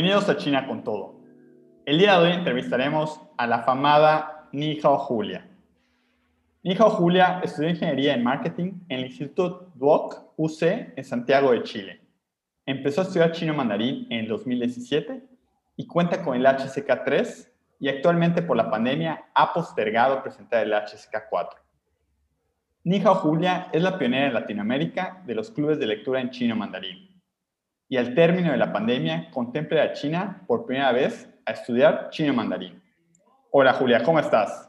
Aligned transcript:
Bienvenidos 0.00 0.28
a 0.28 0.36
China 0.36 0.64
con 0.64 0.84
todo. 0.84 1.16
El 1.84 1.98
día 1.98 2.12
de 2.20 2.26
hoy 2.28 2.32
entrevistaremos 2.32 3.20
a 3.36 3.48
la 3.48 3.64
famada 3.64 4.48
Nihao 4.52 4.96
Julia. 4.96 5.44
Nihao 6.62 6.90
Julia 6.90 7.40
estudió 7.42 7.68
ingeniería 7.68 8.14
en 8.14 8.22
marketing 8.22 8.74
en 8.88 9.00
el 9.00 9.06
Instituto 9.06 9.72
Duoc 9.74 10.34
UC 10.36 10.62
en 10.94 11.02
Santiago 11.02 11.50
de 11.50 11.64
Chile. 11.64 12.00
Empezó 12.64 13.00
a 13.00 13.04
estudiar 13.04 13.32
chino 13.32 13.54
mandarín 13.54 14.06
en 14.08 14.28
2017 14.28 15.20
y 15.74 15.86
cuenta 15.88 16.22
con 16.22 16.36
el 16.36 16.46
HSK3 16.46 17.48
y 17.80 17.88
actualmente 17.88 18.42
por 18.42 18.56
la 18.56 18.70
pandemia 18.70 19.24
ha 19.34 19.52
postergado 19.52 20.22
presentar 20.22 20.64
el 20.64 20.74
HSK4. 20.74 21.56
Nihao 22.84 23.16
Julia 23.16 23.66
es 23.72 23.82
la 23.82 23.98
pionera 23.98 24.28
en 24.28 24.34
Latinoamérica 24.34 25.24
de 25.26 25.34
los 25.34 25.50
clubes 25.50 25.80
de 25.80 25.88
lectura 25.88 26.20
en 26.20 26.30
chino 26.30 26.54
mandarín 26.54 27.17
y 27.88 27.96
al 27.96 28.14
término 28.14 28.52
de 28.52 28.58
la 28.58 28.72
pandemia 28.72 29.30
contempla 29.30 29.82
a 29.82 29.92
China 29.92 30.42
por 30.46 30.66
primera 30.66 30.92
vez 30.92 31.28
a 31.46 31.52
estudiar 31.52 32.10
chino 32.10 32.34
mandarín. 32.34 32.82
Hola 33.50 33.72
Julia, 33.72 34.02
¿cómo 34.02 34.20
estás? 34.20 34.68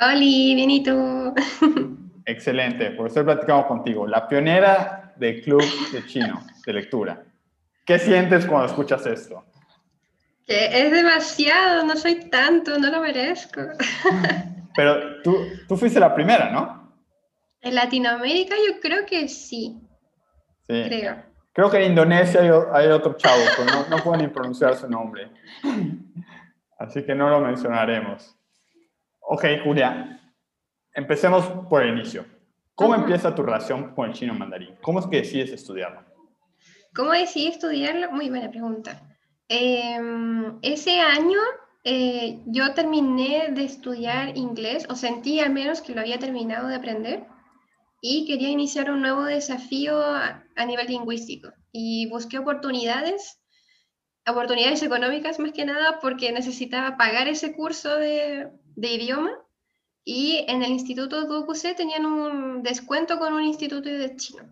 Hola, 0.00 0.14
bien 0.14 0.70
y 0.70 0.82
tú. 0.82 1.34
Excelente, 2.26 2.90
por 2.90 3.06
eso 3.06 3.20
he 3.20 3.24
platicado 3.24 3.68
contigo, 3.68 4.06
la 4.06 4.26
pionera 4.26 5.14
del 5.16 5.42
club 5.42 5.62
de 5.92 6.04
chino 6.06 6.44
de 6.66 6.72
lectura. 6.72 7.22
¿Qué 7.84 8.00
sientes 8.00 8.44
cuando 8.46 8.66
escuchas 8.66 9.06
esto? 9.06 9.44
Que 10.44 10.86
es 10.86 10.90
demasiado, 10.90 11.84
no 11.84 11.96
soy 11.96 12.28
tanto, 12.28 12.78
no 12.78 12.90
lo 12.90 13.00
merezco. 13.00 13.60
Pero 14.74 15.22
tú, 15.22 15.36
tú 15.68 15.76
fuiste 15.76 16.00
la 16.00 16.14
primera, 16.14 16.50
¿no? 16.50 16.92
En 17.62 17.74
Latinoamérica 17.76 18.56
yo 18.68 18.80
creo 18.80 19.06
que 19.06 19.28
sí. 19.28 19.80
Sí. 20.68 20.82
Creo. 20.84 21.35
Creo 21.56 21.70
que 21.70 21.78
en 21.78 21.92
Indonesia 21.92 22.42
hay, 22.74 22.88
otro 22.88 23.16
chavo, 23.16 23.42
pero 23.56 23.72
no, 23.72 23.88
no 23.88 24.04
puedo 24.04 24.18
ni 24.18 24.28
pronunciar 24.28 24.76
su 24.76 24.90
nombre. 24.90 25.30
Así 26.78 27.02
que 27.02 27.14
no 27.14 27.30
lo 27.30 27.40
mencionaremos. 27.40 28.36
Ok, 29.20 29.46
Julia, 29.64 30.20
empecemos 30.92 31.46
por 31.70 31.82
el 31.82 31.96
inicio. 31.96 32.26
¿Cómo 32.74 32.94
empieza 32.94 33.34
tu 33.34 33.42
relación 33.42 33.94
con 33.94 34.10
el 34.10 34.12
chino 34.12 34.34
mandarín? 34.34 34.76
¿Cómo 34.82 35.00
es 35.00 35.06
que 35.06 35.16
decides 35.16 35.50
estudiarlo? 35.50 36.02
¿Cómo 36.94 37.12
decidí 37.12 37.46
estudiarlo? 37.46 38.12
Muy 38.12 38.28
buena 38.28 38.50
pregunta. 38.50 39.00
Em, 39.48 40.58
ese 40.60 41.00
año 41.00 41.38
eh, 41.84 42.38
yo 42.44 42.74
terminé 42.74 43.48
de 43.52 43.64
estudiar 43.64 44.36
inglés, 44.36 44.86
o 44.90 44.94
sentí 44.94 45.40
al 45.40 45.54
menos 45.54 45.80
que 45.80 45.94
lo 45.94 46.02
había 46.02 46.18
terminado 46.18 46.68
de 46.68 46.74
aprender 46.74 47.24
y 48.08 48.24
quería 48.24 48.50
iniciar 48.50 48.88
un 48.92 49.02
nuevo 49.02 49.24
desafío 49.24 50.00
a, 50.00 50.44
nivel 50.64 50.86
lingüístico 50.86 51.52
y 51.72 52.08
busqué 52.08 52.38
oportunidades, 52.38 53.40
oportunidades 54.24 54.80
económicas 54.84 55.40
más 55.40 55.50
que 55.50 55.64
nada 55.64 55.98
porque 55.98 56.30
necesitaba 56.30 56.96
pagar 56.96 57.26
ese 57.26 57.56
curso 57.56 57.96
de, 57.96 58.48
de 58.76 58.92
idioma 58.92 59.32
y 60.04 60.44
en 60.46 60.62
el 60.62 60.70
Instituto 60.70 61.26
Duocuse 61.26 61.74
tenían 61.74 62.06
un 62.06 62.62
descuento 62.62 63.18
con 63.18 63.34
un 63.34 63.42
instituto 63.42 63.88
de 63.88 64.14
chino. 64.14 64.44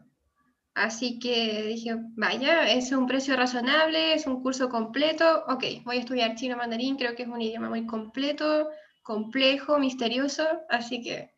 Así 0.75 1.21
que 1.21 1.63
dije, 1.63 1.95
vaya, 2.17 2.69
es 2.69 2.91
un 2.91 3.07
precio 3.07 3.37
razonable, 3.37 4.15
es 4.15 4.27
un 4.27 4.43
curso 4.43 4.69
completo, 4.69 5.45
ok, 5.47 5.85
voy 5.85 5.99
a 5.99 6.01
estudiar 6.01 6.35
chino 6.35 6.57
mandarín, 6.57 6.97
creo 6.97 7.15
que 7.15 7.23
es 7.23 7.29
un 7.29 7.41
idioma 7.41 7.69
muy 7.69 7.87
completo, 7.87 8.69
complejo, 9.05 9.79
misterioso, 9.79 10.45
así 10.69 11.01
que 11.03 11.31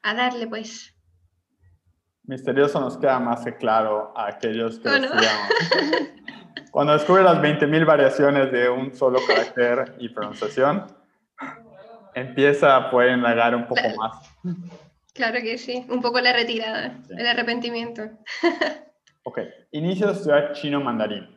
a 0.00 0.14
darle 0.14 0.46
pues. 0.46 0.93
Misterioso 2.26 2.80
nos 2.80 2.96
queda 2.96 3.20
más 3.20 3.44
que 3.44 3.54
claro 3.56 4.12
a 4.16 4.28
aquellos 4.28 4.78
que 4.78 4.88
estudiamos. 4.88 5.48
Cuando 6.70 6.94
descubre 6.94 7.22
las 7.22 7.36
20.000 7.38 7.86
variaciones 7.86 8.50
de 8.50 8.68
un 8.68 8.94
solo 8.94 9.18
carácter 9.26 9.94
y 9.98 10.08
pronunciación, 10.08 10.86
empieza 12.14 12.76
a 12.76 12.90
poder 12.90 13.16
indagar 13.16 13.54
un 13.54 13.66
poco 13.66 13.82
más. 13.96 14.36
Claro 15.12 15.40
que 15.42 15.58
sí, 15.58 15.84
un 15.88 16.00
poco 16.00 16.20
la 16.20 16.32
retirada, 16.32 16.98
el 17.10 17.26
arrepentimiento. 17.26 18.10
ok, 19.22 19.38
inicio 19.72 20.08
a 20.08 20.12
estudiar 20.12 20.52
chino 20.52 20.80
mandarín. 20.80 21.28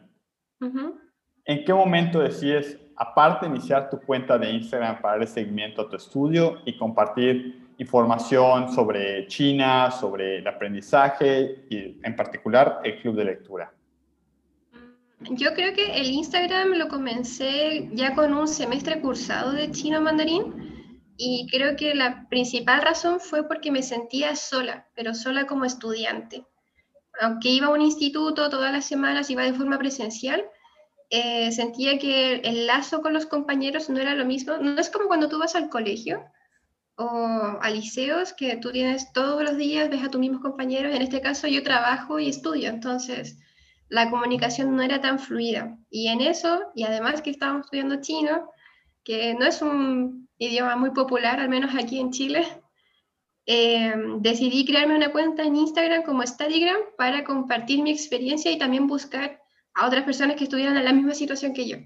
¿En 1.45 1.63
qué 1.65 1.73
momento 1.73 2.19
decides, 2.19 2.79
aparte 2.97 3.45
iniciar 3.45 3.89
tu 3.89 3.99
cuenta 3.99 4.37
de 4.37 4.51
Instagram 4.51 5.01
para 5.01 5.19
dar 5.19 5.27
seguimiento 5.27 5.83
a 5.83 5.89
tu 5.89 5.95
estudio 5.95 6.61
y 6.65 6.77
compartir 6.77 7.67
información 7.77 8.73
sobre 8.73 9.27
China, 9.27 9.91
sobre 9.91 10.39
el 10.39 10.47
aprendizaje 10.47 11.63
y 11.69 11.99
en 12.03 12.15
particular 12.15 12.81
el 12.83 12.99
club 12.99 13.15
de 13.15 13.25
lectura? 13.25 13.71
Yo 15.19 15.53
creo 15.53 15.73
que 15.73 15.99
el 15.99 16.07
Instagram 16.07 16.73
lo 16.73 16.87
comencé 16.89 17.89
ya 17.93 18.13
con 18.13 18.33
un 18.33 18.47
semestre 18.47 18.99
cursado 19.01 19.51
de 19.51 19.71
chino 19.71 19.99
mandarín 20.01 21.13
y 21.17 21.47
creo 21.49 21.75
que 21.75 21.95
la 21.95 22.27
principal 22.29 22.81
razón 22.81 23.19
fue 23.19 23.47
porque 23.47 23.71
me 23.71 23.81
sentía 23.81 24.35
sola, 24.35 24.87
pero 24.95 25.15
sola 25.15 25.47
como 25.47 25.65
estudiante. 25.65 26.45
Aunque 27.19 27.49
iba 27.49 27.67
a 27.67 27.71
un 27.71 27.81
instituto 27.81 28.49
todas 28.49 28.71
las 28.71 28.85
semanas, 28.85 29.31
iba 29.31 29.41
de 29.41 29.53
forma 29.53 29.79
presencial, 29.79 30.43
eh, 31.09 31.51
sentía 31.51 31.97
que 31.97 32.35
el 32.35 32.67
lazo 32.67 33.01
con 33.01 33.13
los 33.13 33.25
compañeros 33.25 33.89
no 33.89 33.99
era 33.99 34.15
lo 34.15 34.25
mismo. 34.25 34.57
No 34.57 34.79
es 34.79 34.89
como 34.89 35.07
cuando 35.07 35.29
tú 35.29 35.39
vas 35.39 35.55
al 35.55 35.69
colegio, 35.69 36.23
o 36.97 37.59
a 37.61 37.69
liceos 37.69 38.33
que 38.33 38.57
tú 38.57 38.71
tienes 38.71 39.13
todos 39.13 39.43
los 39.43 39.55
días, 39.55 39.89
ves 39.89 40.03
a 40.03 40.09
tus 40.09 40.19
mismos 40.19 40.41
compañeros. 40.41 40.95
En 40.95 41.03
este 41.03 41.21
caso 41.21 41.47
yo 41.47 41.63
trabajo 41.63 42.19
y 42.19 42.29
estudio, 42.29 42.69
entonces 42.69 43.37
la 43.87 44.09
comunicación 44.09 44.75
no 44.75 44.81
era 44.81 44.99
tan 44.99 45.19
fluida. 45.19 45.77
Y 45.89 46.07
en 46.07 46.21
eso, 46.21 46.63
y 46.75 46.83
además 46.83 47.21
que 47.21 47.29
estábamos 47.29 47.65
estudiando 47.65 48.01
chino, 48.01 48.49
que 49.03 49.35
no 49.35 49.45
es 49.45 49.61
un 49.61 50.27
idioma 50.39 50.75
muy 50.75 50.89
popular, 50.89 51.39
al 51.39 51.49
menos 51.49 51.75
aquí 51.75 51.99
en 51.99 52.11
Chile, 52.11 52.45
eh, 53.45 53.93
decidí 54.19 54.65
crearme 54.65 54.95
una 54.95 55.11
cuenta 55.11 55.43
en 55.43 55.55
Instagram 55.55 56.03
como 56.03 56.25
Studygram 56.25 56.81
para 56.97 57.23
compartir 57.23 57.81
mi 57.81 57.91
experiencia 57.91 58.51
y 58.51 58.57
también 58.57 58.87
buscar 58.87 59.39
a 59.77 59.85
otras 59.85 60.03
personas 60.03 60.35
que 60.35 60.45
estuvieran 60.45 60.75
en 60.75 60.85
la 60.85 60.93
misma 60.93 61.13
situación 61.13 61.53
que 61.53 61.67
yo. 61.67 61.77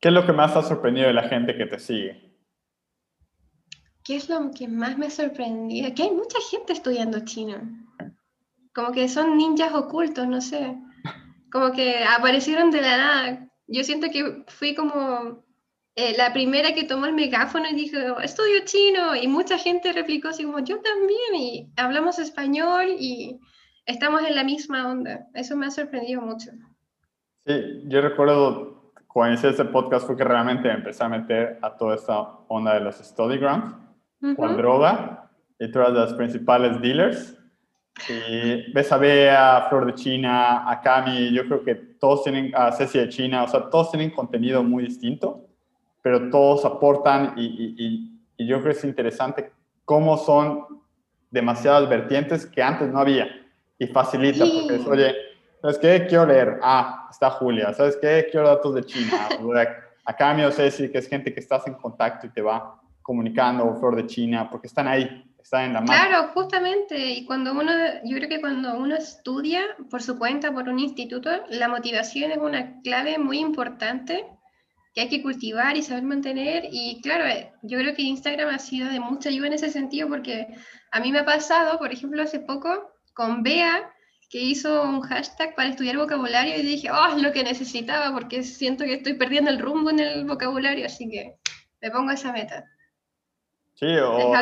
¿Qué 0.00 0.08
es 0.08 0.14
lo 0.14 0.26
que 0.26 0.32
más 0.32 0.56
ha 0.56 0.62
sorprendido 0.62 1.06
de 1.06 1.14
la 1.14 1.28
gente 1.28 1.56
que 1.56 1.66
te 1.66 1.78
sigue? 1.78 2.30
¿Qué 4.02 4.16
es 4.16 4.28
lo 4.28 4.50
que 4.50 4.66
más 4.66 4.98
me 4.98 5.10
sorprendido? 5.10 5.94
Que 5.94 6.02
hay 6.04 6.10
mucha 6.10 6.38
gente 6.50 6.72
estudiando 6.72 7.24
chino. 7.24 7.56
Como 8.74 8.92
que 8.92 9.08
son 9.08 9.36
ninjas 9.36 9.72
ocultos, 9.74 10.26
no 10.26 10.40
sé. 10.40 10.76
Como 11.52 11.70
que 11.72 12.02
aparecieron 12.02 12.70
de 12.70 12.80
la 12.80 12.96
nada. 12.96 13.48
Yo 13.68 13.84
siento 13.84 14.08
que 14.10 14.44
fui 14.48 14.74
como 14.74 15.44
eh, 15.94 16.14
la 16.16 16.32
primera 16.32 16.74
que 16.74 16.84
tomó 16.84 17.06
el 17.06 17.12
megáfono 17.12 17.68
y 17.68 17.74
dijo, 17.74 18.18
estudio 18.20 18.64
chino. 18.64 19.14
Y 19.14 19.28
mucha 19.28 19.56
gente 19.58 19.92
replicó 19.92 20.28
así 20.28 20.44
como, 20.44 20.58
yo 20.60 20.80
también. 20.80 21.34
Y 21.36 21.72
hablamos 21.76 22.18
español 22.18 22.96
y 22.98 23.38
estamos 23.86 24.22
en 24.22 24.34
la 24.34 24.44
misma 24.44 24.90
onda. 24.90 25.26
Eso 25.34 25.56
me 25.56 25.66
ha 25.66 25.70
sorprendido 25.70 26.20
mucho. 26.20 26.50
Sí, 27.46 27.82
yo 27.86 28.00
recuerdo 28.00 28.92
cuando 29.06 29.34
hice 29.34 29.48
este 29.48 29.64
podcast 29.64 30.06
fue 30.06 30.16
que 30.16 30.24
realmente 30.24 30.70
empecé 30.70 31.02
a 31.02 31.08
meter 31.08 31.58
a 31.62 31.76
toda 31.76 31.96
esta 31.96 32.20
onda 32.48 32.74
de 32.74 32.80
los 32.80 32.96
studygrams 32.96 33.74
con 34.36 34.56
droga 34.56 35.30
y 35.58 35.70
todas 35.70 35.92
las 35.92 36.14
principales 36.14 36.80
dealers. 36.80 37.36
Y 38.08 38.72
ves 38.72 38.92
a 38.92 38.98
Bea, 38.98 39.66
Flor 39.68 39.86
de 39.86 39.94
China, 39.94 40.70
a 40.70 40.80
Cami, 40.80 41.32
yo 41.32 41.44
creo 41.46 41.64
que 41.64 41.74
todos 41.74 42.22
tienen, 42.22 42.52
a 42.54 42.72
Ceci 42.72 42.98
de 42.98 43.08
China, 43.08 43.42
o 43.42 43.48
sea, 43.48 43.68
todos 43.68 43.90
tienen 43.90 44.10
contenido 44.10 44.62
muy 44.62 44.84
distinto, 44.84 45.46
pero 46.00 46.30
todos 46.30 46.64
aportan 46.64 47.34
y, 47.36 47.44
y, 47.44 48.20
y 48.36 48.46
yo 48.46 48.60
creo 48.60 48.72
que 48.72 48.78
es 48.78 48.84
interesante 48.84 49.52
cómo 49.84 50.16
son 50.16 50.64
demasiadas 51.30 51.88
vertientes 51.88 52.46
que 52.46 52.62
antes 52.62 52.88
no 52.90 53.00
había 53.00 53.39
y 53.80 53.86
facilita, 53.86 54.44
porque 54.44 54.74
es, 54.76 54.86
oye, 54.86 55.16
¿sabes 55.62 55.78
qué? 55.78 56.06
Quiero 56.06 56.26
leer. 56.26 56.60
Ah, 56.62 57.08
está 57.10 57.30
Julia. 57.30 57.72
¿Sabes 57.72 57.96
qué? 58.00 58.28
Quiero 58.30 58.46
datos 58.46 58.74
de 58.74 58.84
China. 58.84 59.28
A 60.04 60.16
Cami 60.16 60.42
Ceci, 60.52 60.90
que 60.90 60.98
es 60.98 61.08
gente 61.08 61.32
que 61.32 61.40
estás 61.40 61.66
en 61.66 61.74
contacto 61.74 62.26
y 62.26 62.30
te 62.30 62.42
va 62.42 62.80
comunicando 63.02 63.76
Flor 63.78 63.96
de 63.96 64.06
China, 64.06 64.48
porque 64.50 64.66
están 64.66 64.88
ahí, 64.88 65.24
están 65.40 65.64
en 65.66 65.72
la 65.74 65.80
mano. 65.80 65.92
Claro, 65.92 66.28
justamente, 66.34 66.98
y 66.98 67.24
cuando 67.24 67.52
uno, 67.52 67.72
yo 68.04 68.16
creo 68.16 68.28
que 68.28 68.40
cuando 68.40 68.76
uno 68.76 68.96
estudia 68.96 69.62
por 69.88 70.02
su 70.02 70.18
cuenta, 70.18 70.52
por 70.52 70.68
un 70.68 70.78
instituto, 70.78 71.30
la 71.48 71.68
motivación 71.68 72.32
es 72.32 72.38
una 72.38 72.80
clave 72.82 73.18
muy 73.18 73.38
importante 73.38 74.26
que 74.94 75.02
hay 75.02 75.08
que 75.08 75.22
cultivar 75.22 75.76
y 75.76 75.82
saber 75.82 76.02
mantener. 76.02 76.64
Y 76.70 77.00
claro, 77.02 77.24
yo 77.62 77.78
creo 77.78 77.94
que 77.94 78.02
Instagram 78.02 78.48
ha 78.48 78.58
sido 78.58 78.88
de 78.88 79.00
mucha 79.00 79.28
ayuda 79.28 79.48
en 79.48 79.52
ese 79.52 79.70
sentido, 79.70 80.08
porque 80.08 80.48
a 80.90 81.00
mí 81.00 81.12
me 81.12 81.20
ha 81.20 81.24
pasado, 81.24 81.78
por 81.78 81.92
ejemplo, 81.92 82.22
hace 82.22 82.40
poco 82.40 82.89
con 83.14 83.42
Bea, 83.42 83.92
que 84.30 84.38
hizo 84.38 84.82
un 84.82 85.00
hashtag 85.00 85.54
para 85.56 85.70
estudiar 85.70 85.96
vocabulario 85.96 86.56
y 86.56 86.62
dije, 86.62 86.90
oh, 86.90 87.16
es 87.16 87.22
lo 87.22 87.32
que 87.32 87.42
necesitaba, 87.42 88.14
porque 88.14 88.42
siento 88.44 88.84
que 88.84 88.94
estoy 88.94 89.14
perdiendo 89.14 89.50
el 89.50 89.58
rumbo 89.58 89.90
en 89.90 89.98
el 89.98 90.24
vocabulario, 90.24 90.86
así 90.86 91.10
que 91.10 91.36
me 91.80 91.90
pongo 91.90 92.12
esa 92.12 92.32
meta. 92.32 92.64
Sí, 93.74 93.86
o 93.86 94.32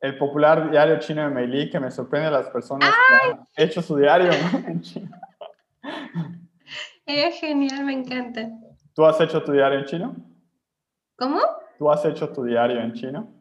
El 0.00 0.16
popular 0.16 0.70
diario 0.70 0.98
chino 0.98 1.22
de 1.22 1.28
Meili, 1.28 1.68
que 1.68 1.78
me 1.78 1.90
sorprende 1.90 2.28
a 2.28 2.30
las 2.30 2.48
personas 2.48 2.88
que 2.88 3.30
han 3.30 3.46
hecho 3.56 3.82
su 3.82 3.96
diario 3.96 4.30
en 4.66 4.80
China. 4.80 5.20
Es 7.04 7.40
genial, 7.40 7.84
me 7.84 7.92
encanta. 7.92 8.48
¿Tú 8.94 9.04
has 9.04 9.20
hecho 9.20 9.42
tu 9.42 9.52
diario 9.52 9.80
en 9.80 9.84
chino? 9.84 10.16
¿Cómo? 11.16 11.40
¿Tú 11.78 11.90
has 11.90 12.04
hecho 12.04 12.30
tu 12.30 12.44
diario 12.44 12.80
en 12.80 12.94
chino? 12.94 13.39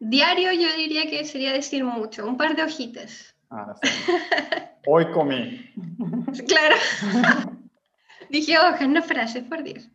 Diario 0.00 0.50
yo 0.52 0.74
diría 0.76 1.08
que 1.08 1.24
sería 1.26 1.52
decir 1.52 1.84
mucho, 1.84 2.26
un 2.26 2.38
par 2.38 2.56
de 2.56 2.62
hojitas. 2.62 3.34
Ah, 3.50 3.74
sí. 3.82 3.88
Hoy 4.86 5.10
comí. 5.12 5.70
Claro. 6.48 6.76
Dije 8.30 8.56
hojas, 8.58 8.88
no 8.88 9.02
frases, 9.02 9.44
por 9.44 9.62
Dios. 9.62 9.88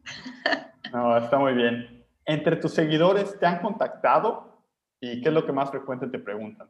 No, 0.91 1.17
está 1.17 1.39
muy 1.39 1.53
bien. 1.53 2.05
¿Entre 2.25 2.57
tus 2.57 2.73
seguidores 2.73 3.39
te 3.39 3.45
han 3.45 3.61
contactado? 3.61 4.61
¿Y 4.99 5.21
qué 5.21 5.29
es 5.29 5.33
lo 5.33 5.45
que 5.45 5.51
más 5.51 5.71
frecuente 5.71 6.07
te 6.07 6.19
preguntan? 6.19 6.69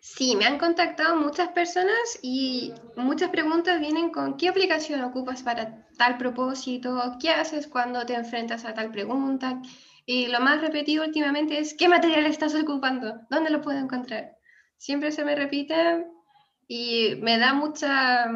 Sí, 0.00 0.34
me 0.34 0.46
han 0.46 0.58
contactado 0.58 1.16
muchas 1.16 1.48
personas 1.50 2.18
y 2.22 2.72
muchas 2.96 3.30
preguntas 3.30 3.80
vienen 3.80 4.10
con 4.10 4.36
qué 4.36 4.48
aplicación 4.48 5.02
ocupas 5.02 5.42
para 5.42 5.86
tal 5.96 6.16
propósito, 6.16 7.16
qué 7.20 7.30
haces 7.30 7.66
cuando 7.68 8.04
te 8.06 8.14
enfrentas 8.14 8.64
a 8.64 8.74
tal 8.74 8.90
pregunta. 8.90 9.60
Y 10.12 10.26
lo 10.26 10.40
más 10.40 10.60
repetido 10.60 11.04
últimamente 11.04 11.60
es 11.60 11.72
qué 11.72 11.88
material 11.88 12.26
estás 12.26 12.52
ocupando, 12.56 13.20
dónde 13.30 13.48
lo 13.48 13.60
puedo 13.60 13.78
encontrar. 13.78 14.32
Siempre 14.76 15.12
se 15.12 15.24
me 15.24 15.36
repite 15.36 16.04
y 16.66 17.14
me 17.20 17.38
da 17.38 17.54
mucha, 17.54 18.26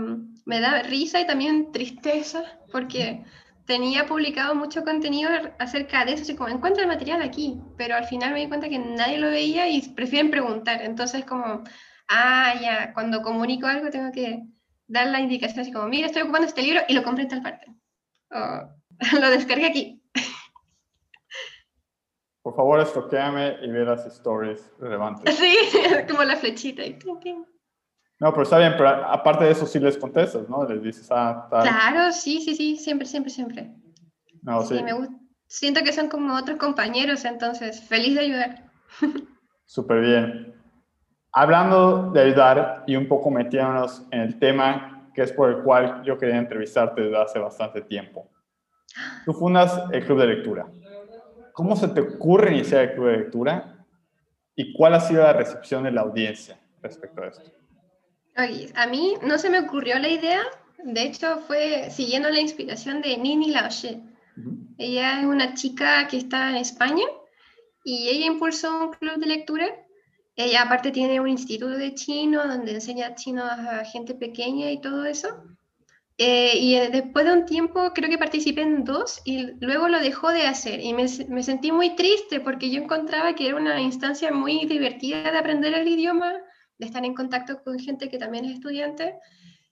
me 0.45 0.61
da 0.61 0.85
risa 0.85 1.21
y 1.21 1.27
también 1.27 1.73
tristeza 1.73 2.45
porque 2.71 3.25
tenía 3.67 4.07
publicado 4.07 4.55
mucho 4.55 4.85
contenido 4.85 5.31
acerca 5.59 6.05
de 6.05 6.13
eso, 6.13 6.23
así 6.23 6.37
como 6.37 6.49
encuentra 6.49 6.85
el 6.85 6.89
material 6.89 7.23
aquí, 7.23 7.61
pero 7.77 7.97
al 7.97 8.05
final 8.05 8.35
me 8.35 8.43
di 8.43 8.47
cuenta 8.47 8.69
que 8.69 8.79
nadie 8.79 9.19
lo 9.19 9.31
veía 9.31 9.69
y 9.69 9.83
prefieren 9.97 10.31
preguntar. 10.31 10.81
Entonces, 10.81 11.25
como, 11.25 11.65
ah, 12.09 12.55
ya, 12.63 12.93
cuando 12.95 13.21
comunico 13.21 13.67
algo 13.67 13.91
tengo 13.91 14.13
que 14.13 14.45
dar 14.87 15.09
la 15.09 15.19
indicación 15.19 15.59
así 15.59 15.73
como, 15.73 15.89
mira, 15.89 16.07
estoy 16.07 16.23
ocupando 16.23 16.47
este 16.47 16.63
libro 16.63 16.83
y 16.87 16.95
lo 16.95 17.03
compré 17.03 17.25
en 17.25 17.31
tal 17.31 17.43
parte. 17.43 17.67
O 18.31 18.71
lo 19.21 19.31
descargué 19.31 19.67
aquí. 19.67 19.94
Por 22.45 22.55
favor, 22.55 22.79
estoquéame 22.79 23.57
y 23.63 23.71
ve 23.71 23.87
las 23.87 24.05
stories 24.05 24.71
relevantes. 24.79 25.35
Sí, 25.35 25.57
como 26.11 26.23
la 26.25 26.37
flechita. 26.37 26.85
Y 26.85 26.99
no, 28.21 28.31
pero 28.33 28.43
está 28.43 28.59
bien, 28.59 28.75
pero 28.77 28.91
aparte 28.91 29.45
de 29.45 29.53
eso 29.53 29.65
sí 29.65 29.81
les 29.81 29.97
contestas, 29.97 30.47
¿no? 30.47 30.63
Les 30.69 30.83
dices, 30.83 31.09
ah, 31.11 31.49
tal. 31.51 31.63
Claro, 31.63 32.13
sí, 32.13 32.43
sí, 32.43 32.55
sí, 32.55 32.77
siempre, 32.77 33.07
siempre, 33.07 33.31
siempre. 33.31 33.75
No, 34.43 34.61
sí. 34.61 34.75
me 34.83 34.93
gusta. 34.93 35.15
Siento 35.47 35.83
que 35.83 35.93
son 35.95 36.09
como 36.09 36.35
otros 36.35 36.59
compañeros, 36.59 37.25
entonces, 37.25 37.83
feliz 37.89 38.15
de 38.15 38.21
ayudar. 38.21 38.71
Súper 39.65 40.03
bien. 40.03 40.55
Hablando 41.33 42.11
de 42.11 42.21
ayudar 42.25 42.85
y 42.87 42.97
un 42.97 43.09
poco 43.09 43.31
metiéndonos 43.31 44.07
en 44.11 44.21
el 44.21 44.39
tema 44.39 45.09
que 45.15 45.23
es 45.23 45.33
por 45.33 45.49
el 45.49 45.63
cual 45.63 46.03
yo 46.05 46.19
quería 46.19 46.37
entrevistarte 46.37 47.01
desde 47.01 47.23
hace 47.23 47.39
bastante 47.39 47.81
tiempo. 47.81 48.31
Tú 49.25 49.33
fundas 49.33 49.83
el 49.93 50.05
Club 50.05 50.21
de 50.21 50.27
Lectura. 50.27 50.67
¿Cómo 51.55 51.77
se 51.77 51.87
te 51.87 52.01
ocurre 52.01 52.53
iniciar 52.53 52.83
el 52.83 52.95
Club 52.95 53.07
de 53.07 53.17
Lectura? 53.17 53.87
¿Y 54.57 54.73
cuál 54.73 54.95
ha 54.95 55.01
sido 55.01 55.23
la 55.23 55.33
recepción 55.33 55.85
de 55.85 55.93
la 55.93 56.01
audiencia 56.01 56.59
respecto 56.83 57.23
a 57.23 57.29
esto? 57.29 57.43
a 58.75 58.87
mí 58.89 59.15
no 59.23 59.39
se 59.39 59.49
me 59.49 59.61
ocurrió 59.61 59.97
la 60.01 60.09
idea, 60.09 60.41
de 60.83 61.03
hecho 61.03 61.39
fue 61.47 61.89
siguiendo 61.91 62.29
la 62.29 62.41
inspiración 62.41 63.01
de 63.01 63.17
Nini 63.17 63.53
Laoche. 63.53 64.01
Ella 64.79 65.21
es 65.21 65.27
una 65.27 65.55
chica 65.55 66.09
que 66.09 66.17
está 66.17 66.51
en 66.51 66.57
España 66.57 67.05
y 67.85 68.09
ella 68.09 68.27
impulsó 68.27 68.77
un 68.87 68.91
club 68.91 69.21
de 69.21 69.27
lectura. 69.27 69.67
Ella 70.35 70.63
aparte 70.63 70.91
tiene 70.91 71.21
un 71.21 71.29
instituto 71.29 71.79
de 71.79 71.95
chino 71.95 72.45
donde 72.49 72.73
enseña 72.73 73.15
chino 73.15 73.45
a 73.45 73.85
gente 73.85 74.17
pequeña 74.17 74.73
y 74.73 74.81
todo 74.81 75.05
eso. 75.05 75.29
Eh, 76.17 76.59
y 76.59 76.77
eh, 76.77 76.91
después 76.93 77.25
de 77.25 77.33
un 77.33 77.45
tiempo 77.45 77.91
creo 77.93 78.09
que 78.09 78.19
participé 78.19 78.63
en 78.63 78.85
dos 78.85 79.21
y 79.25 79.49
luego 79.61 79.89
lo 79.89 79.99
dejó 79.99 80.31
de 80.31 80.47
hacer 80.47 80.79
y 80.79 80.95
me, 80.95 81.07
me, 81.29 81.43
sentí 81.43 81.73
muy 81.73 81.97
triste 81.97 82.39
porque 82.39 82.71
yo 82.71 82.81
encontraba 82.81 83.35
que 83.35 83.49
era 83.49 83.57
una 83.57 83.81
instancia 83.81 84.31
muy 84.31 84.65
divertida 84.67 85.33
de 85.33 85.39
aprender 85.39 85.75
el 85.75 85.89
idioma, 85.89 86.33
de 86.79 86.87
estar 86.87 87.05
en 87.05 87.15
contacto 87.15 87.65
con 87.65 87.81
gente 87.81 88.09
que 88.09 88.19
también 88.19 88.45
es 88.45 88.53
estudiante. 88.53 89.17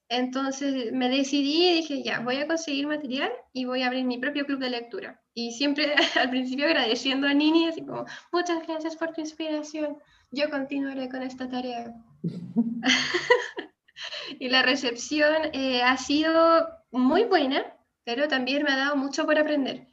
Entonces 0.09 0.93
me 0.93 1.09
decidí 1.09 1.69
y 1.69 1.75
dije, 1.75 2.03
ya, 2.03 2.21
voy 2.21 2.37
a 2.37 2.47
conseguir 2.49 2.89
material 2.89 3.31
y 3.53 3.65
voy 3.65 3.83
a 3.83 3.87
abrir 3.87 4.05
mi 4.05 4.19
propio 4.19 4.45
club 4.45 4.59
de 4.59 4.71
lectura. 4.71 5.23
Y 5.35 5.53
siempre 5.53 5.95
al 6.21 6.29
principio 6.29 6.67
agradeciendo 6.67 7.29
a 7.29 7.35
Nini, 7.35 7.69
así 7.69 7.81
como, 7.83 8.05
muchas 8.33 8.67
gracias 8.67 8.97
por 8.97 9.13
tu 9.13 9.21
inspiración, 9.21 9.97
yo 10.33 10.51
continuaré 10.51 11.09
con 11.09 11.23
esta 11.23 11.49
tarea. 11.49 11.95
y 14.39 14.49
la 14.49 14.63
recepción 14.63 15.51
eh, 15.53 15.83
ha 15.83 15.97
sido 15.97 16.69
muy 16.91 17.25
buena, 17.25 17.77
pero 18.05 18.29
también 18.29 18.63
me 18.65 18.73
ha 18.73 18.77
dado 18.77 18.97
mucho 18.97 19.25
por 19.25 19.39
aprender 19.39 19.89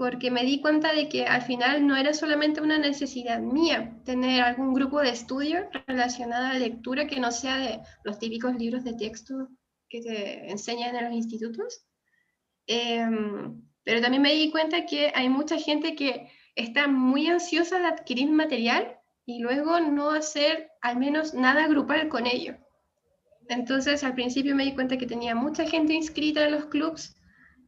porque 0.00 0.30
me 0.30 0.44
di 0.44 0.62
cuenta 0.62 0.94
de 0.94 1.10
que 1.10 1.26
al 1.26 1.42
final 1.42 1.86
no 1.86 1.94
era 1.94 2.14
solamente 2.14 2.62
una 2.62 2.78
necesidad 2.78 3.38
mía 3.38 4.00
tener 4.06 4.40
algún 4.40 4.72
grupo 4.72 4.98
de 4.98 5.10
estudio 5.10 5.68
relacionado 5.86 6.46
a 6.46 6.52
la 6.54 6.58
lectura 6.58 7.06
que 7.06 7.20
no 7.20 7.30
sea 7.30 7.58
de 7.58 7.80
los 8.02 8.18
típicos 8.18 8.54
libros 8.54 8.82
de 8.82 8.94
texto 8.94 9.50
que 9.90 10.00
te 10.00 10.50
enseñan 10.50 10.96
en 10.96 11.04
los 11.04 11.12
institutos, 11.12 11.84
em, 12.66 13.60
pero 13.84 14.00
también 14.00 14.22
me 14.22 14.32
di 14.32 14.50
cuenta 14.50 14.86
que 14.86 15.12
hay 15.14 15.28
mucha 15.28 15.58
gente 15.58 15.94
que 15.94 16.30
está 16.54 16.88
muy 16.88 17.26
ansiosa 17.26 17.78
de 17.78 17.88
adquirir 17.88 18.30
material 18.30 18.96
y 19.26 19.40
luego 19.40 19.80
no 19.80 20.12
hacer 20.12 20.70
al 20.80 20.96
menos 20.96 21.34
nada 21.34 21.68
grupal 21.68 22.08
con 22.08 22.26
ello. 22.26 22.56
Entonces 23.50 24.02
al 24.04 24.14
principio 24.14 24.56
me 24.56 24.64
di 24.64 24.74
cuenta 24.74 24.96
que 24.96 25.06
tenía 25.06 25.34
mucha 25.34 25.64
gente 25.64 25.92
inscrita 25.92 26.44
en 26.44 26.52
los 26.52 26.66
clubs 26.66 27.14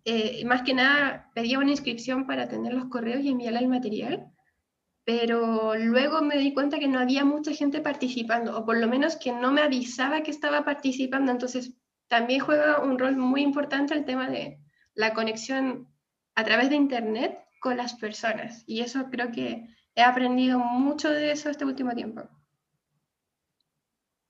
eh, 0.05 0.45
más 0.45 0.63
que 0.63 0.75
nada 0.75 1.31
pedía 1.35 1.59
una 1.59 1.71
inscripción 1.71 2.27
para 2.27 2.49
tener 2.49 2.75
los 2.75 2.87
correos 2.87 3.23
y 3.23 3.29
enviarle 3.29 3.61
el 3.61 3.69
material, 3.69 4.33
pero 5.05 5.77
luego 5.77 6.23
me 6.23 6.39
di 6.39 6.53
cuenta 6.55 6.79
que 6.79 6.89
no 6.89 6.99
había 6.99 7.25
mucha 7.25 7.53
gente 7.53 7.81
participando, 7.81 8.59
o 8.59 8.65
por 8.65 8.79
lo 8.79 8.89
menos 8.89 9.17
que 9.17 9.33
no 9.33 9.53
me 9.53 9.63
avisaba 9.63 10.23
que 10.23 10.33
estaba 10.33 10.65
participando, 10.65 11.31
entonces 11.31 11.75
también 12.09 12.41
juega 12.41 12.81
un 12.81 12.99
rol 12.99 13.17
muy 13.17 13.43
importante 13.43 13.95
el 13.95 14.05
tema 14.05 14.29
de 14.29 14.59
la 14.95 15.15
conexión 15.15 15.89
a 16.35 16.45
través 16.45 16.69
de 16.69 16.77
Internet 16.77 17.39
con 17.61 17.77
las 17.77 17.95
personas, 17.95 18.65
y 18.67 18.81
eso 18.81 19.09
creo 19.11 19.31
que 19.31 19.69
he 19.95 20.03
aprendido 20.03 20.59
mucho 20.59 21.11
de 21.11 21.31
eso 21.31 21.49
este 21.49 21.65
último 21.65 21.93
tiempo. 21.95 22.29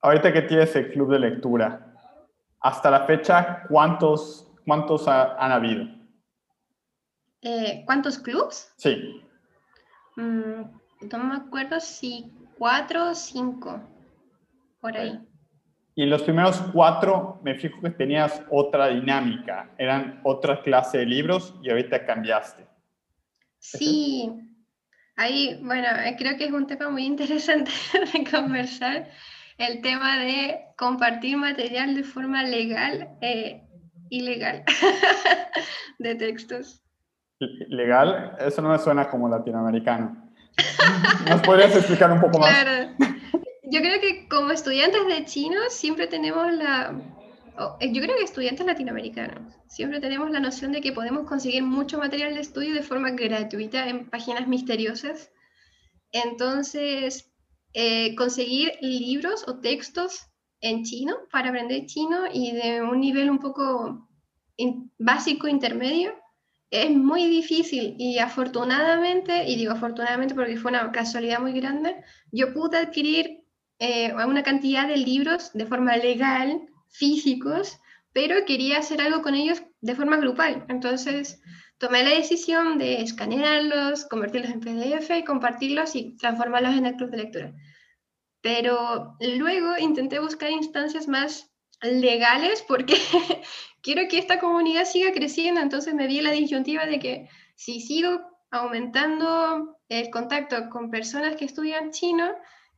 Ahorita 0.03 0.33
que 0.33 0.43
tienes 0.43 0.75
el 0.77 0.93
club 0.93 1.11
de 1.11 1.19
lectura, 1.19 1.95
hasta 2.61 2.91
la 2.91 3.07
fecha, 3.07 3.65
¿cuántos 3.69 4.53
¿Cuántos 4.67 5.09
han 5.09 5.53
habido? 5.53 5.87
Eh, 7.43 7.83
¿Cuántos 7.85 8.19
clubs? 8.19 8.73
Sí. 8.77 9.23
Mm, 10.17 10.63
no 11.11 11.19
me 11.19 11.37
acuerdo 11.37 11.81
si 11.81 12.33
cuatro 12.57 13.11
o 13.11 13.15
cinco, 13.15 13.81
por 14.81 14.97
ahí. 14.97 15.19
Y 15.95 16.05
en 16.05 16.11
los 16.11 16.23
primeros 16.23 16.61
cuatro 16.73 17.41
me 17.43 17.57
fijo 17.57 17.81
que 17.83 17.91
tenías 17.91 18.43
otra 18.51 18.89
dinámica, 18.89 19.71
eran 19.77 20.21
otra 20.23 20.63
clase 20.63 20.99
de 20.99 21.07
libros 21.07 21.55
y 21.63 21.71
ahorita 21.71 22.07
cambiaste. 22.07 22.67
Sí, 23.59 24.31
ahí, 25.17 25.61
bueno, 25.63 25.89
eh, 26.05 26.15
creo 26.17 26.39
que 26.39 26.47
es 26.47 26.53
un 26.53 26.67
tema 26.67 26.89
muy 26.89 27.05
interesante 27.05 27.71
de 28.13 28.31
conversar, 28.31 29.11
el 29.67 29.81
tema 29.81 30.19
de 30.19 30.61
compartir 30.77 31.37
material 31.37 31.95
de 31.95 32.03
forma 32.03 32.43
legal 32.43 33.09
eh, 33.21 33.63
ilegal 34.11 34.65
de 35.99 36.15
textos. 36.17 36.83
¿Legal? 37.69 38.37
Eso 38.41 38.63
no 38.63 38.71
me 38.71 38.79
suena 38.79 39.09
como 39.09 39.29
latinoamericano. 39.29 40.31
¿Nos 41.29 41.41
podrías 41.43 41.75
explicar 41.77 42.13
un 42.13 42.21
poco 42.21 42.39
más? 42.39 42.51
Claro. 42.51 42.91
Yo 43.65 43.81
creo 43.81 44.01
que 44.01 44.29
como 44.29 44.51
estudiantes 44.51 45.07
de 45.07 45.25
chino 45.25 45.59
siempre 45.69 46.07
tenemos 46.07 46.53
la... 46.53 46.93
Yo 47.81 48.03
creo 48.03 48.17
que 48.17 48.25
estudiantes 48.25 48.67
latinoamericanos 48.67 49.55
siempre 49.67 50.01
tenemos 50.01 50.31
la 50.31 50.41
noción 50.41 50.73
de 50.73 50.81
que 50.81 50.93
podemos 50.93 51.27
conseguir 51.27 51.63
mucho 51.63 51.99
material 51.99 52.35
de 52.35 52.41
estudio 52.41 52.75
de 52.75 52.83
forma 52.83 53.11
gratuita 53.11 53.89
en 53.89 54.09
páginas 54.11 54.47
misteriosas. 54.47 55.31
Entonces, 56.13 57.32
eh, 57.75 58.15
conseguir 58.15 58.73
libros 58.81 59.45
o 59.49 59.61
textos 59.61 60.21
en 60.61 60.85
chino 60.85 61.17
para 61.31 61.49
aprender 61.49 61.87
chino 61.87 62.25
y 62.33 62.53
de 62.53 62.83
un 62.83 63.01
nivel 63.01 63.31
un 63.31 63.39
poco 63.39 64.09
básico 64.99 65.49
intermedio 65.49 66.15
es 66.71 66.91
muy 66.91 67.27
difícil. 67.27 67.95
Y 67.99 68.19
afortunadamente, 68.19 69.45
y 69.49 69.57
digo 69.57 69.73
afortunadamente 69.73 70.35
porque 70.35 70.57
fue 70.57 70.71
una 70.71 70.91
casualidad 70.91 71.41
muy 71.41 71.53
grande, 71.53 72.03
yo 72.33 72.53
pude 72.53 72.79
adquirir 72.79 73.45
eh, 73.79 74.13
una 74.15 74.43
cantidad 74.43 74.89
de 74.89 74.97
libros 74.97 75.53
de 75.53 75.67
forma 75.67 75.97
legal, 75.97 76.63
físicos, 76.89 77.79
pero 78.13 78.45
quería 78.47 78.79
hacer 78.79 79.01
algo 79.01 79.23
con 79.23 79.35
ellos 79.35 79.63
de 79.83 79.95
forma 79.95 80.17
grupal. 80.17 80.65
Entonces 80.69 81.43
tomé 81.77 82.03
la 82.05 82.11
decisión 82.11 82.79
de 82.79 83.03
escanearlos, 83.03 84.07
convertirlos 84.07 84.53
en 84.53 84.61
PDF 84.61 85.11
y 85.19 85.25
compartirlos 85.25 85.95
y 85.95 86.17
transformarlos 86.17 86.77
en 86.77 86.87
el 86.87 86.97
de 86.97 87.17
lectura. 87.17 87.53
Pero 88.41 89.17
luego 89.21 89.77
intenté 89.79 90.19
buscar 90.21 90.51
instancias 90.51 91.09
más 91.09 91.51
legales 91.83 92.65
porque 92.67 92.95
quiero 93.83 94.09
que 94.09 94.19
esta 94.19 94.39
comunidad 94.39 94.85
siga 94.85 95.13
creciendo, 95.13 95.61
entonces 95.61 95.95
me 95.95 96.07
vi 96.07 96.21
la 96.21 96.31
disyuntiva 96.31 96.87
de 96.87 96.99
que 96.99 97.29
si 97.57 97.81
sigo 97.81 98.21
aumentando 98.51 99.79
el 99.89 100.11
contacto 100.11 100.71
con 100.71 100.91
personas 100.91 101.37
que 101.37 101.45
estudian 101.45 101.91
chino, 101.91 102.29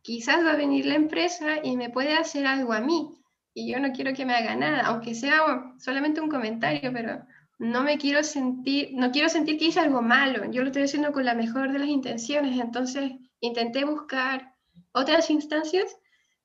quizás 0.02 0.44
va 0.44 0.52
a 0.52 0.56
venir 0.56 0.86
la 0.86 0.94
empresa 0.94 1.58
y 1.62 1.76
me 1.76 1.90
puede 1.90 2.14
hacer 2.14 2.46
algo 2.46 2.72
a 2.72 2.80
mí. 2.80 3.10
Y 3.54 3.72
yo 3.72 3.78
no 3.78 3.92
quiero 3.92 4.12
que 4.12 4.26
me 4.26 4.34
haga 4.34 4.56
nada, 4.56 4.82
aunque 4.86 5.14
sea 5.14 5.72
solamente 5.78 6.20
un 6.20 6.28
comentario, 6.28 6.92
pero 6.92 7.22
no 7.58 7.84
me 7.84 7.98
quiero 7.98 8.22
sentir, 8.24 8.90
no 8.94 9.12
quiero 9.12 9.28
sentir 9.28 9.58
que 9.58 9.66
hice 9.66 9.80
algo 9.80 10.02
malo. 10.02 10.50
Yo 10.50 10.62
lo 10.62 10.68
estoy 10.68 10.82
haciendo 10.82 11.12
con 11.12 11.24
la 11.24 11.34
mejor 11.34 11.72
de 11.72 11.78
las 11.78 11.88
intenciones. 11.88 12.58
Entonces 12.58 13.12
intenté 13.40 13.84
buscar 13.84 14.52
otras 14.92 15.30
instancias 15.30 15.96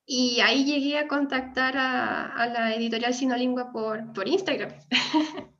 y 0.06 0.40
ahí 0.40 0.64
llegué 0.64 0.98
a 0.98 1.08
contactar 1.08 1.74
a, 1.76 2.46
la 2.52 2.74
editorial 2.74 3.12
Sinolingua 3.12 3.72
por, 3.72 4.12
por 4.12 4.28
Instagram. 4.28 4.70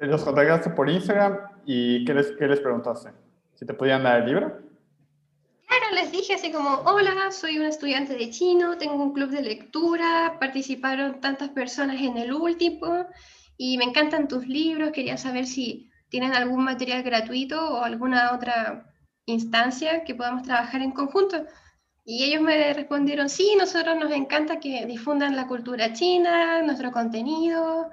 Los 0.00 0.24
contactaste 0.24 0.70
por 0.70 0.88
Instagram 0.88 1.38
y 1.66 2.04
¿qué 2.04 2.14
les, 2.14 2.32
qué 2.32 2.46
les 2.46 2.60
preguntaste? 2.60 3.10
¿Si 3.54 3.66
te 3.66 3.74
podían 3.74 4.02
dar 4.02 4.20
el 4.20 4.26
libro? 4.26 4.69
Claro, 5.70 5.94
les 5.94 6.10
dije 6.10 6.34
así 6.34 6.50
como, 6.50 6.80
hola, 6.84 7.30
soy 7.30 7.60
un 7.60 7.66
estudiante 7.66 8.16
de 8.16 8.28
chino, 8.30 8.76
tengo 8.76 8.94
un 8.94 9.12
club 9.12 9.30
de 9.30 9.40
lectura, 9.40 10.36
participaron 10.40 11.20
tantas 11.20 11.50
personas 11.50 12.00
en 12.00 12.16
el 12.16 12.32
último 12.32 13.06
y 13.56 13.78
me 13.78 13.84
encantan 13.84 14.26
tus 14.26 14.48
libros, 14.48 14.90
quería 14.90 15.16
saber 15.16 15.46
si 15.46 15.88
tienen 16.08 16.32
algún 16.34 16.64
material 16.64 17.04
gratuito 17.04 17.56
o 17.70 17.84
alguna 17.84 18.32
otra 18.32 18.92
instancia 19.26 20.02
que 20.02 20.16
podamos 20.16 20.42
trabajar 20.42 20.82
en 20.82 20.90
conjunto. 20.90 21.46
Y 22.04 22.24
ellos 22.24 22.42
me 22.42 22.74
respondieron, 22.74 23.28
sí, 23.28 23.54
nosotros 23.56 23.96
nos 23.96 24.10
encanta 24.10 24.58
que 24.58 24.86
difundan 24.86 25.36
la 25.36 25.46
cultura 25.46 25.92
china, 25.92 26.62
nuestro 26.62 26.90
contenido. 26.90 27.90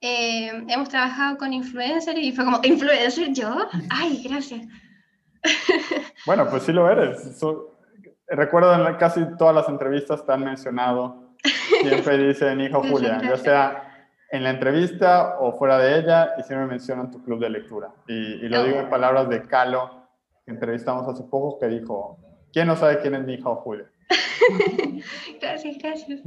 Eh, 0.00 0.50
hemos 0.66 0.88
trabajado 0.88 1.38
con 1.38 1.52
influencers 1.52 2.18
y 2.18 2.32
fue 2.32 2.44
como, 2.44 2.58
¿influencer 2.64 3.32
yo? 3.32 3.68
Ay, 3.90 4.24
gracias. 4.24 4.62
Bueno, 6.26 6.48
pues 6.50 6.64
sí 6.64 6.72
lo 6.72 6.90
eres. 6.90 7.40
recuerdo 8.28 8.74
en 8.74 8.96
casi 8.96 9.20
todas 9.38 9.54
las 9.54 9.68
entrevistas 9.68 10.26
te 10.26 10.32
han 10.32 10.44
mencionado, 10.44 11.34
siempre 11.82 12.18
dicen 12.18 12.60
hijo 12.60 12.82
Julia, 12.82 13.20
ya 13.22 13.36
sea 13.36 14.08
en 14.30 14.42
la 14.42 14.50
entrevista 14.50 15.38
o 15.38 15.52
fuera 15.52 15.78
de 15.78 16.00
ella, 16.00 16.34
y 16.36 16.42
siempre 16.42 16.66
mencionan 16.66 17.10
tu 17.10 17.22
club 17.22 17.38
de 17.40 17.50
lectura. 17.50 17.90
Y, 18.08 18.48
lo 18.48 18.64
digo 18.64 18.78
en 18.78 18.90
palabras 18.90 19.28
de 19.28 19.42
Calo, 19.42 20.08
que 20.44 20.50
entrevistamos 20.50 21.06
hace 21.06 21.22
poco, 21.22 21.58
que 21.60 21.68
dijo, 21.68 22.18
¿Quién 22.56 22.68
no 22.68 22.76
sabe 22.76 23.00
quién 23.00 23.14
es 23.14 23.22
mi 23.22 23.34
hija 23.34 23.54
Julia? 23.56 23.84
gracias, 25.42 25.76
gracias. 25.76 26.20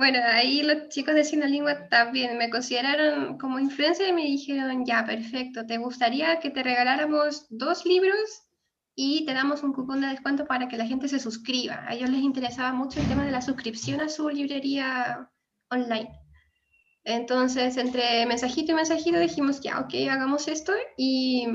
Bueno, 0.00 0.18
ahí 0.24 0.62
los 0.62 0.88
chicos 0.88 1.14
de 1.14 1.24
Sinolingua 1.24 1.86
también 1.90 2.38
me 2.38 2.48
consideraron 2.48 3.36
como 3.36 3.58
influencer 3.58 4.08
y 4.08 4.14
me 4.14 4.22
dijeron, 4.22 4.86
ya, 4.86 5.04
perfecto, 5.04 5.66
¿te 5.66 5.76
gustaría 5.76 6.40
que 6.40 6.48
te 6.48 6.62
regaláramos 6.62 7.44
dos 7.50 7.84
libros 7.84 8.18
y 8.94 9.26
te 9.26 9.34
damos 9.34 9.62
un 9.62 9.74
cupón 9.74 10.00
de 10.00 10.06
descuento 10.06 10.46
para 10.46 10.68
que 10.68 10.78
la 10.78 10.86
gente 10.86 11.06
se 11.06 11.20
suscriba? 11.20 11.84
A 11.86 11.92
ellos 11.92 12.08
les 12.08 12.22
interesaba 12.22 12.72
mucho 12.72 12.98
el 12.98 13.08
tema 13.08 13.26
de 13.26 13.30
la 13.30 13.42
suscripción 13.42 14.00
a 14.00 14.08
su 14.08 14.30
librería 14.30 15.30
online. 15.70 16.08
Entonces, 17.04 17.76
entre 17.76 18.24
mensajito 18.24 18.72
y 18.72 18.76
mensajito 18.76 19.18
dijimos, 19.18 19.60
ya, 19.60 19.80
ok, 19.80 19.92
hagamos 20.10 20.48
esto 20.48 20.72
y 20.96 21.46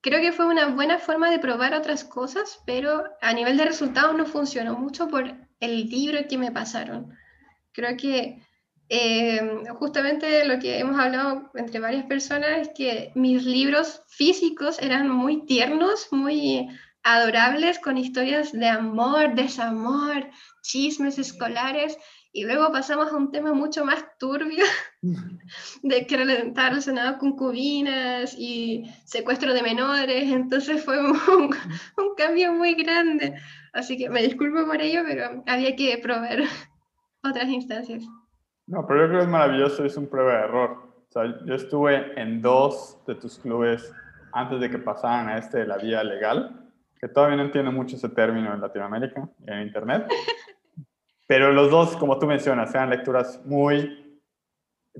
Creo 0.00 0.20
que 0.20 0.32
fue 0.32 0.46
una 0.46 0.66
buena 0.68 0.98
forma 0.98 1.30
de 1.30 1.40
probar 1.40 1.74
otras 1.74 2.04
cosas, 2.04 2.60
pero 2.64 3.04
a 3.20 3.32
nivel 3.32 3.56
de 3.56 3.64
resultados 3.64 4.16
no 4.16 4.24
funcionó 4.24 4.76
mucho 4.78 5.08
por 5.08 5.34
el 5.58 5.88
libro 5.88 6.18
que 6.28 6.38
me 6.38 6.52
pasaron. 6.52 7.16
Creo 7.76 7.94
que 7.96 8.42
eh, 8.88 9.64
justamente 9.74 10.46
lo 10.46 10.58
que 10.58 10.78
hemos 10.78 10.98
hablado 10.98 11.50
entre 11.54 11.78
varias 11.78 12.06
personas 12.06 12.58
es 12.62 12.70
que 12.74 13.12
mis 13.14 13.44
libros 13.44 14.00
físicos 14.08 14.78
eran 14.80 15.10
muy 15.10 15.44
tiernos, 15.44 16.08
muy 16.10 16.68
adorables, 17.02 17.78
con 17.78 17.98
historias 17.98 18.52
de 18.52 18.66
amor, 18.66 19.34
desamor, 19.34 20.30
chismes 20.62 21.18
escolares, 21.18 21.98
y 22.32 22.44
luego 22.44 22.72
pasamos 22.72 23.12
a 23.12 23.16
un 23.16 23.30
tema 23.30 23.52
mucho 23.52 23.84
más 23.84 24.04
turbio, 24.18 24.64
de 25.82 26.06
que 26.06 26.22
está 26.22 26.70
relacionado 26.70 27.18
con 27.18 27.36
cubinas 27.36 28.34
y 28.38 28.90
secuestro 29.04 29.52
de 29.52 29.62
menores, 29.62 30.32
entonces 30.32 30.82
fue 30.82 30.98
un, 30.98 31.16
un, 31.96 32.14
cambio 32.16 32.52
muy 32.52 32.74
grande. 32.74 33.34
Así 33.72 33.96
que 33.96 34.08
me 34.08 34.22
disculpo 34.22 34.66
por 34.66 34.80
ello, 34.80 35.02
pero 35.06 35.44
había 35.46 35.76
que 35.76 35.98
probar 35.98 36.42
otras 37.26 37.48
instancias. 37.48 38.04
No, 38.66 38.86
pero 38.86 39.02
yo 39.02 39.08
creo 39.08 39.20
que 39.20 39.24
es 39.24 39.30
maravilloso, 39.30 39.84
es 39.84 39.96
un 39.96 40.06
prueba 40.06 40.32
de 40.32 40.44
error. 40.44 40.70
O 41.08 41.12
sea, 41.12 41.24
yo 41.44 41.54
estuve 41.54 42.20
en 42.20 42.42
dos 42.42 42.98
de 43.06 43.14
tus 43.14 43.38
clubes 43.38 43.92
antes 44.32 44.60
de 44.60 44.70
que 44.70 44.78
pasaran 44.78 45.28
a 45.28 45.38
este 45.38 45.58
de 45.58 45.66
la 45.66 45.78
vía 45.78 46.02
legal, 46.02 46.70
que 47.00 47.08
todavía 47.08 47.36
no 47.36 47.44
entiendo 47.44 47.72
mucho 47.72 47.96
ese 47.96 48.08
término 48.08 48.52
en 48.52 48.60
Latinoamérica, 48.60 49.28
en 49.46 49.62
Internet. 49.62 50.06
Pero 51.26 51.52
los 51.52 51.70
dos, 51.70 51.96
como 51.96 52.18
tú 52.18 52.26
mencionas, 52.26 52.74
eran 52.74 52.90
lecturas 52.90 53.40
muy, 53.44 54.20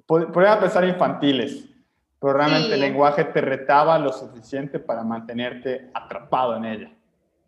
podrían 0.06 0.58
pensar 0.58 0.84
infantiles, 0.84 1.68
pero 2.18 2.32
realmente 2.32 2.74
el 2.74 2.80
lenguaje 2.80 3.24
te 3.24 3.40
retaba 3.40 3.98
lo 3.98 4.12
suficiente 4.12 4.80
para 4.80 5.04
mantenerte 5.04 5.90
atrapado 5.94 6.56
en 6.56 6.64
ella. 6.64 6.90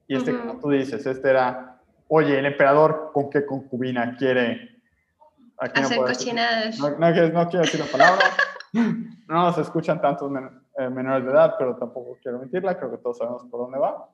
Y 0.07 0.15
este, 0.15 0.37
como 0.37 0.61
tú 0.61 0.71
dices, 0.71 1.05
este 1.07 1.29
era, 1.29 1.78
oye, 2.09 2.39
el 2.39 2.47
emperador 2.47 3.11
con 3.13 3.31
qué 3.31 3.47
concubina 3.47 4.17
quiere... 4.17 4.77
Hacer 5.59 5.99
cochinadas. 5.99 6.79
No, 6.79 6.91
no, 6.91 7.49
quiero 7.49 7.65
decir 7.65 7.81
la 7.81 7.87
palabra. 7.87 8.25
no 9.29 9.53
se 9.53 9.63
escuchan 9.63 10.01
tantos 10.01 10.31
eh, 10.79 10.89
menores 10.89 11.25
de 11.25 11.33
edad, 11.33 11.55
pero 11.59 11.77
tampoco 11.77 12.17
quiero 12.23 12.39
mentirla, 12.39 12.79
creo 12.79 12.93
que 12.93 12.99
todos 12.99 13.19
sabemos 13.19 13.45
por 13.51 13.61
dónde 13.61 13.79
va. 13.79 14.09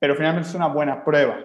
Pero 0.00 0.16
finalmente 0.16 0.48
es 0.48 0.54
una 0.54 0.66
buena 0.66 1.04
prueba 1.04 1.38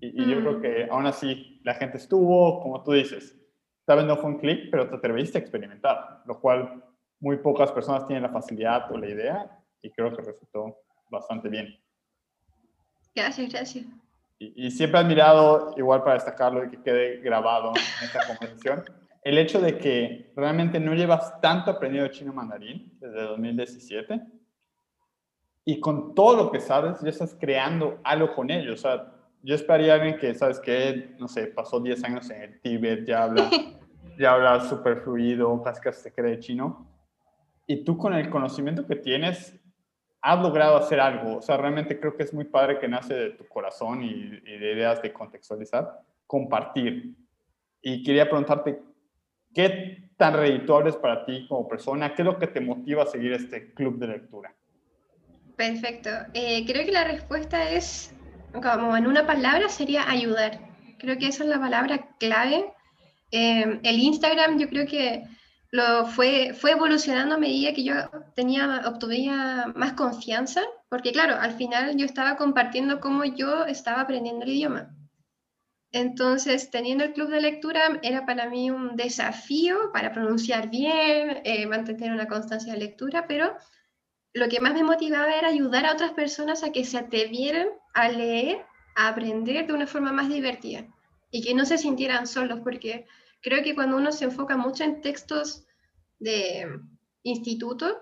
y, 0.00 0.30
yo 0.30 0.40
creo 0.40 0.58
mm. 0.58 0.62
que 0.62 0.88
aún 0.90 1.06
así 1.06 1.60
la 1.64 1.74
gente 1.74 1.98
estuvo, 1.98 2.62
como 2.62 2.82
tú 2.82 2.92
dices, 2.92 3.36
tal 3.84 3.98
vez 3.98 4.06
no 4.06 4.16
fue 4.16 4.30
un 4.30 4.38
clic, 4.38 4.70
pero 4.70 4.88
te 4.88 4.96
atreviste 4.96 5.36
a 5.36 5.40
experimentar, 5.42 6.22
lo 6.24 6.40
cual 6.40 6.82
muy 7.20 7.36
pocas 7.36 7.70
personas 7.70 8.06
tienen 8.06 8.22
la 8.22 8.30
facilidad 8.30 8.90
o 8.90 8.96
la 8.96 9.08
idea 9.08 9.58
y 9.82 9.90
creo 9.90 10.16
que 10.16 10.22
resultó 10.22 10.78
bastante 11.10 11.48
bien. 11.48 11.78
Gracias, 13.14 13.50
gracias. 13.50 13.84
Y, 14.40 14.66
y 14.66 14.70
siempre 14.72 14.98
he 14.98 15.04
admirado, 15.04 15.72
igual 15.76 16.02
para 16.02 16.14
destacarlo 16.14 16.64
y 16.64 16.70
que 16.70 16.82
quede 16.82 17.20
grabado 17.20 17.70
en 17.70 18.04
esta 18.04 18.26
conversación, 18.26 18.82
el 19.22 19.38
hecho 19.38 19.60
de 19.60 19.78
que 19.78 20.32
realmente 20.34 20.80
no 20.80 20.94
llevas 20.94 21.40
tanto 21.40 21.70
aprendido 21.70 22.08
chino 22.08 22.32
mandarín 22.32 22.98
desde 22.98 23.22
2017 23.22 24.20
y 25.64 25.78
con 25.78 26.14
todo 26.14 26.36
lo 26.36 26.50
que 26.50 26.60
sabes 26.60 27.00
ya 27.00 27.10
estás 27.10 27.36
creando 27.38 28.00
algo 28.02 28.34
con 28.34 28.50
ello. 28.50 28.72
O 28.72 28.76
sea, 28.76 29.12
yo 29.42 29.54
esperaría 29.54 29.92
a 29.92 29.96
alguien 29.96 30.18
que, 30.18 30.34
¿sabes 30.34 30.58
qué? 30.58 31.14
No 31.18 31.28
sé, 31.28 31.46
pasó 31.46 31.80
10 31.80 32.02
años 32.04 32.30
en 32.30 32.42
el 32.42 32.60
Tíbet, 32.60 33.06
ya 33.06 33.24
habla, 33.24 33.50
ya 34.18 34.32
habla 34.32 34.60
súper 34.60 35.02
fluido, 35.02 35.62
casi 35.62 35.80
que 35.80 35.92
se 35.92 36.12
cree 36.12 36.38
chino. 36.38 36.86
Y 37.66 37.84
tú 37.84 37.96
con 37.96 38.14
el 38.14 38.30
conocimiento 38.30 38.86
que 38.86 38.96
tienes, 38.96 39.59
has 40.22 40.40
logrado 40.40 40.76
hacer 40.76 41.00
algo. 41.00 41.38
O 41.38 41.42
sea, 41.42 41.56
realmente 41.56 41.98
creo 41.98 42.16
que 42.16 42.22
es 42.22 42.32
muy 42.32 42.44
padre 42.44 42.78
que 42.78 42.88
nace 42.88 43.14
de 43.14 43.30
tu 43.30 43.46
corazón 43.46 44.02
y, 44.02 44.40
de 44.40 44.72
ideas 44.72 45.00
de 45.02 45.12
contextualizar, 45.12 46.00
compartir. 46.26 47.14
Y 47.82 48.02
quería 48.02 48.28
preguntarte, 48.28 48.82
¿qué 49.54 50.10
tan 50.16 50.34
redituable 50.34 50.90
es 50.90 50.96
para 50.96 51.24
ti 51.24 51.46
como 51.48 51.66
persona? 51.66 52.14
¿Qué 52.14 52.22
es 52.22 52.26
lo 52.26 52.38
que 52.38 52.46
te 52.46 52.60
motiva 52.60 53.04
a 53.04 53.06
seguir 53.06 53.32
este 53.32 53.72
club 53.72 53.98
de 53.98 54.08
lectura? 54.08 54.54
Perfecto. 55.56 56.10
Eh, 56.34 56.64
creo 56.66 56.84
que 56.84 56.92
la 56.92 57.04
respuesta 57.04 57.70
es 57.70 58.14
como 58.52 58.96
en 58.96 59.06
una 59.06 59.26
palabra, 59.26 59.68
sería 59.68 60.10
ayudar. 60.10 60.60
Creo 60.98 61.16
que 61.18 61.28
esa 61.28 61.44
es 61.44 61.48
la 61.50 61.58
palabra 61.58 62.10
clave. 62.18 62.72
Eh, 63.30 63.80
el 63.82 63.98
Instagram 63.98 64.58
yo 64.58 64.68
creo 64.68 64.86
que 64.86 65.24
lo 65.72 66.06
fue, 66.06 66.52
fue 66.54 66.72
evolucionando 66.72 67.36
a 67.36 67.38
medida 67.38 67.72
que 67.72 67.84
yo 67.84 67.94
tenía, 68.34 68.82
obtenía 68.86 69.72
más 69.76 69.92
confianza, 69.92 70.62
porque 70.88 71.12
claro, 71.12 71.36
al 71.36 71.52
final 71.52 71.96
yo 71.96 72.04
estaba 72.04 72.36
compartiendo 72.36 73.00
cómo 73.00 73.24
yo 73.24 73.64
estaba 73.66 74.00
aprendiendo 74.00 74.44
el 74.44 74.50
idioma. 74.50 74.94
Entonces, 75.92 76.70
teniendo 76.70 77.04
el 77.04 77.12
club 77.12 77.30
de 77.30 77.40
lectura 77.40 77.98
era 78.02 78.24
para 78.24 78.48
mí 78.48 78.70
un 78.70 78.96
desafío 78.96 79.90
para 79.92 80.12
pronunciar 80.12 80.70
bien, 80.70 81.40
eh, 81.44 81.66
mantener 81.66 82.12
una 82.12 82.28
constancia 82.28 82.72
de 82.72 82.78
lectura, 82.78 83.26
pero 83.26 83.56
lo 84.32 84.48
que 84.48 84.60
más 84.60 84.74
me 84.74 84.84
motivaba 84.84 85.34
era 85.34 85.48
ayudar 85.48 85.86
a 85.86 85.92
otras 85.92 86.12
personas 86.12 86.62
a 86.62 86.70
que 86.70 86.84
se 86.84 86.98
atrevieran 86.98 87.68
a 87.94 88.08
leer, 88.08 88.64
a 88.94 89.08
aprender 89.08 89.66
de 89.66 89.72
una 89.72 89.86
forma 89.88 90.12
más 90.12 90.28
divertida 90.28 90.86
y 91.32 91.42
que 91.42 91.54
no 91.54 91.64
se 91.64 91.78
sintieran 91.78 92.26
solos, 92.26 92.60
porque 92.60 93.06
creo 93.42 93.62
que 93.62 93.74
cuando 93.74 93.96
uno 93.96 94.12
se 94.12 94.24
enfoca 94.24 94.56
mucho 94.56 94.84
en 94.84 95.00
textos 95.00 95.66
de 96.18 96.66
instituto, 97.22 97.98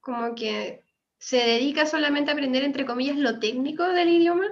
como 0.00 0.34
que 0.34 0.84
se 1.18 1.38
dedica 1.38 1.86
solamente 1.86 2.30
a 2.30 2.34
aprender, 2.34 2.64
entre 2.64 2.86
comillas, 2.86 3.16
lo 3.16 3.38
técnico 3.38 3.84
del 3.84 4.08
idioma, 4.08 4.46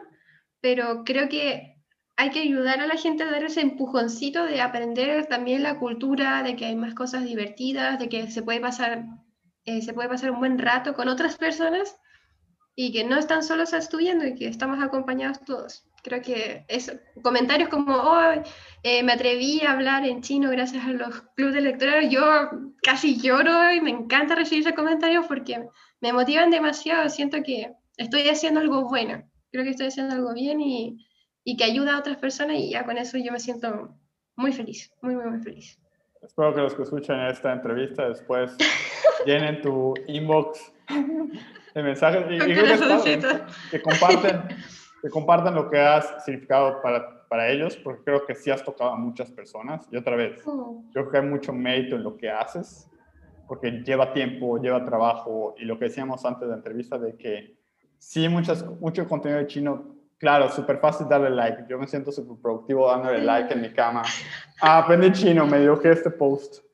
pero 0.61 1.05
creo 1.05 1.29
que 1.29 1.77
hay 2.17 2.31
que 2.31 2.41
ayudar 2.41 2.81
a 2.81 2.87
la 2.87 2.97
gente 2.97 3.23
a 3.23 3.31
dar 3.31 3.45
ese 3.45 3.61
empujoncito 3.61 4.45
de 4.45 4.61
aprender 4.61 5.27
también 5.27 5.63
la 5.63 5.79
cultura, 5.79 6.43
de 6.43 6.57
que 6.57 6.65
hay 6.65 6.75
más 6.75 6.95
cosas 6.95 7.25
divertidas, 7.25 7.99
de 7.99 8.09
que 8.09 8.31
se 8.31 8.43
puede 8.43 8.61
pasar, 8.61 9.05
eh, 9.65 9.83
se 9.83 9.93
puede 9.93 10.09
pasar 10.09 10.31
un 10.31 10.41
buen 10.41 10.59
rato 10.59 10.95
con 10.95 11.09
otras 11.09 11.37
personas 11.37 11.97
y 12.75 12.93
que 12.93 13.05
no 13.05 13.17
están 13.19 13.43
solos 13.43 13.73
estudiando 13.73 14.27
y 14.27 14.35
que 14.35 14.49
estamos 14.49 14.83
acompañados 14.83 15.45
todos. 15.45 15.86
Creo 16.07 16.23
que 16.23 16.65
eso, 16.69 16.93
comentarios 17.21 17.69
como, 17.69 17.93
oh, 17.93 18.43
me 18.85 19.13
atreví 19.13 19.61
a 19.63 19.73
hablar 19.73 20.07
en 20.07 20.23
chino 20.23 20.51
gracias 20.51 20.85
a 20.85 20.91
los 20.91 21.23
clubes 21.35 21.55
de 21.55 21.63
lectura, 21.63 22.05
yo 22.05 22.23
casi 22.81 23.21
lloro 23.21 23.73
y 23.73 23.81
me 23.81 23.91
encanta 23.91 24.37
recibir 24.37 24.63
esos 24.63 24.77
comentarios 24.77 25.27
porque 25.27 25.67
me 26.01 26.13
motivan 26.13 26.53
demasiado, 26.53 27.09
siento 27.09 27.39
que 27.43 27.73
estoy 27.97 28.29
haciendo 28.29 28.61
algo 28.61 28.89
bueno, 28.89 29.29
creo 29.51 29.65
que 29.65 29.71
estoy 29.71 29.89
haciendo 29.89 30.15
algo 30.15 30.33
bien 30.33 30.61
y, 30.61 31.05
y 31.43 31.57
que 31.57 31.65
ayuda 31.65 31.97
a 31.97 31.99
otras 31.99 32.19
personas 32.19 32.59
y 32.59 32.71
ya 32.71 32.85
con 32.85 32.99
eso 32.99 33.19
yo 33.19 33.33
me 33.33 33.41
siento 33.41 33.97
muy 34.37 34.53
feliz, 34.53 34.93
muy, 35.03 35.17
muy, 35.17 35.25
muy 35.27 35.41
feliz. 35.41 35.77
Espero 36.23 36.55
que 36.55 36.61
los 36.61 36.75
que 36.77 36.83
escuchan 36.83 37.27
esta 37.27 37.53
entrevista 37.53 38.09
después 38.09 38.57
llenen 39.27 39.61
tu 39.61 39.93
inbox 40.07 40.73
de 41.75 41.83
mensajes 41.83 42.27
y, 42.31 42.39
que, 42.39 43.83
comparten, 43.83 44.43
que 45.07 45.11
compartan 45.11 45.55
lo 45.55 45.71
que 45.71 45.79
has 45.79 46.25
significado 46.25 46.83
para, 46.83 47.29
para 47.29 47.49
ellos, 47.49 47.77
porque 47.77 48.03
creo 48.03 48.27
que 48.27 48.35
sí 48.35 48.51
has 48.51 48.65
tocado 48.65 48.91
a 48.91 48.97
muchas 48.97 49.31
personas. 49.31 49.87
Y 49.93 49.97
otra 49.97 50.17
vez, 50.17 50.43
yo 50.45 50.91
creo 50.93 51.11
que 51.11 51.19
hay 51.19 51.27
mucho 51.27 51.53
mérito 51.53 51.95
en 51.95 52.03
lo 52.03 52.17
que 52.17 52.29
haces, 52.29 52.91
porque 53.47 53.71
lleva 53.71 54.13
tiempo, 54.13 54.59
lleva 54.59 54.85
trabajo, 54.85 55.55
y 55.59 55.65
lo 55.65 55.79
que 55.79 55.85
decíamos 55.85 56.25
antes 56.25 56.41
de 56.41 56.49
la 56.49 56.57
entrevista 56.57 56.99
de 56.99 57.17
que 57.17 57.57
sí, 57.99 58.29
muchas, 58.29 58.67
mucho 58.81 59.07
contenido 59.09 59.39
de 59.39 59.47
chino 59.47 59.95
Claro, 60.19 60.51
súper 60.51 60.79
fácil 60.79 61.07
darle 61.09 61.29
like. 61.29 61.67
Yo 61.69 61.79
me 61.79 61.87
siento 61.87 62.11
súper 62.11 62.41
productivo 62.41 62.89
dándole 62.89 63.23
like 63.23 63.53
en 63.53 63.61
mi 63.61 63.71
cama. 63.71 64.03
Ah, 64.63 64.79
aprendí 64.79 65.13
chino, 65.13 65.47
me 65.47 65.61
dio 65.61 65.79
que 65.79 65.91
este 65.91 66.11
post. 66.11 66.65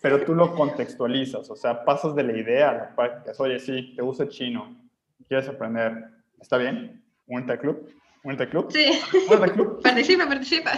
Pero 0.00 0.24
tú 0.24 0.34
lo 0.34 0.52
contextualizas, 0.52 1.48
o 1.48 1.54
sea, 1.54 1.84
pasas 1.84 2.12
de 2.16 2.24
la 2.24 2.36
idea 2.36 2.70
a 2.70 2.72
la 2.72 2.96
práctica. 2.96 3.32
Oye, 3.38 3.60
sí, 3.60 3.94
te 3.94 4.02
gusta 4.02 4.28
chino, 4.28 4.76
quieres 5.28 5.48
aprender. 5.48 6.08
¿Está 6.40 6.56
bien? 6.56 7.01
¿Únete 7.32 7.52
al 7.52 7.58
club? 7.58 7.88
¿Únete 8.24 8.42
al 8.44 8.48
club? 8.50 8.70
Sí. 8.70 8.92
¿Únete 9.28 9.52
club? 9.52 9.82
participa, 9.82 10.26
participa. 10.26 10.70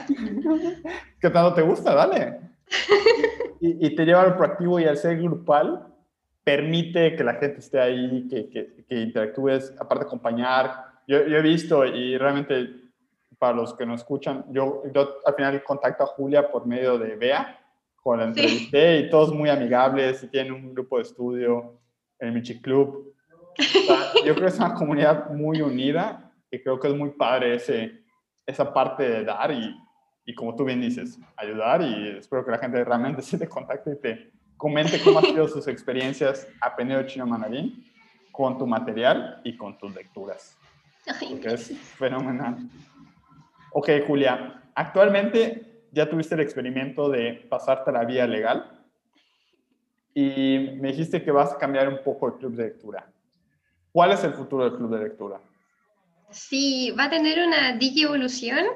¿Qué 1.21 1.31
tanto 1.31 1.55
te 1.55 1.63
gusta? 1.63 1.95
Dale. 1.95 2.41
Y, 3.61 3.87
y 3.87 3.95
te 3.95 4.05
lleva 4.05 4.21
al 4.21 4.37
proactivo 4.37 4.79
y 4.79 4.85
al 4.85 4.99
ser 4.99 5.17
grupal 5.17 5.87
permite 6.43 7.17
que 7.17 7.25
la 7.25 7.35
gente 7.35 7.61
esté 7.61 7.81
ahí, 7.81 8.29
que, 8.29 8.51
que, 8.51 8.85
que 8.87 9.01
interactúes, 9.01 9.75
aparte 9.81 10.05
acompañar, 10.05 10.85
yo, 11.07 11.17
he 11.17 11.41
visto 11.41 11.87
y 11.87 12.19
realmente 12.19 12.69
para 13.39 13.55
los 13.55 13.73
que 13.75 13.87
nos 13.87 14.01
escuchan, 14.01 14.45
yo, 14.51 14.83
yo 14.95 15.17
al 15.25 15.35
final 15.35 15.65
contacto 15.65 16.05
a 16.05 16.09
Julia 16.09 16.51
por 16.51 16.67
medio 16.67 16.99
de 16.99 17.17
Bea, 17.17 17.59
con 17.97 18.19
la 18.19 18.25
entrevisté 18.25 18.99
y 18.99 19.09
todos 19.09 19.33
muy 19.33 19.49
amigables 19.49 20.23
y 20.23 20.29
tienen 20.29 20.53
un 20.53 20.75
grupo 20.75 20.99
de 20.99 21.05
estudio, 21.05 21.81
el 22.19 22.33
Michi 22.33 22.61
Club. 22.61 23.15
yo 24.27 24.35
creo 24.35 24.37
que 24.37 24.47
es 24.47 24.59
una 24.59 24.75
comunidad 24.75 25.31
muy 25.31 25.63
unida 25.63 26.24
y 26.55 26.63
creo 26.63 26.79
que 26.79 26.89
es 26.89 26.95
muy 26.95 27.11
padre 27.11 27.55
ese, 27.55 28.03
esa 28.47 28.73
parte 28.73 29.03
de 29.09 29.25
dar 29.25 29.51
y, 29.51 29.77
y 30.25 30.35
como 30.35 30.55
tú 30.55 30.65
bien 30.65 30.81
dices, 30.81 31.19
ayudar 31.37 31.83
y 31.83 32.17
espero 32.19 32.45
que 32.45 32.51
la 32.51 32.59
gente 32.59 32.85
realmente 32.85 33.23
se 33.23 33.39
te 33.39 33.49
contacte 33.49 33.93
y 33.93 33.97
te 33.97 34.33
comente 34.57 35.01
cómo 35.03 35.19
han 35.19 35.27
sido 35.27 35.49
sus 35.49 35.67
experiencias 35.69 36.47
aprendiendo 36.61 37.07
chino 37.07 37.27
mandarín 37.27 37.85
con 38.33 38.59
tu 38.59 38.67
material 38.67 39.41
y 39.45 39.57
con 39.57 39.77
tus 39.79 39.95
lecturas 39.95 40.57
es 41.43 41.79
fenomenal. 41.97 42.59
Ok, 43.73 43.91
Julia, 44.07 44.63
actualmente 44.75 45.85
ya 45.93 46.09
tuviste 46.09 46.35
el 46.35 46.41
experimento 46.41 47.09
de 47.09 47.47
pasarte 47.49 47.93
la 47.93 48.05
vía 48.05 48.27
legal 48.27 48.81
y 50.15 50.79
me 50.81 50.89
dijiste 50.89 51.23
que 51.23 51.31
vas 51.31 51.53
a 51.53 51.59
cambiar 51.59 51.89
un 51.89 52.03
poco 52.03 52.29
el 52.29 52.35
club 52.35 52.55
de 52.55 52.65
lectura. 52.65 53.07
¿Cuál 53.93 54.13
es 54.13 54.25
el 54.25 54.33
futuro 54.33 54.65
del 54.65 54.77
club 54.77 54.91
de 54.97 55.05
lectura? 55.05 55.41
Sí, 56.31 56.91
va 56.99 57.05
a 57.05 57.11
tener 57.11 57.47
una 57.47 57.79
evolución 57.81 58.67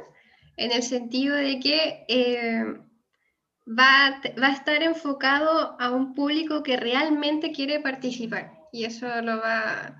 en 0.57 0.73
el 0.73 0.83
sentido 0.83 1.37
de 1.37 1.59
que 1.61 2.05
eh, 2.09 2.65
va, 3.67 4.21
va 4.41 4.47
a 4.49 4.53
estar 4.53 4.83
enfocado 4.83 5.81
a 5.81 5.91
un 5.91 6.15
público 6.15 6.63
que 6.63 6.77
realmente 6.77 7.53
quiere 7.53 7.81
participar. 7.81 8.53
Y 8.73 8.85
eso 8.85 9.07
lo 9.23 9.39
va, 9.39 9.97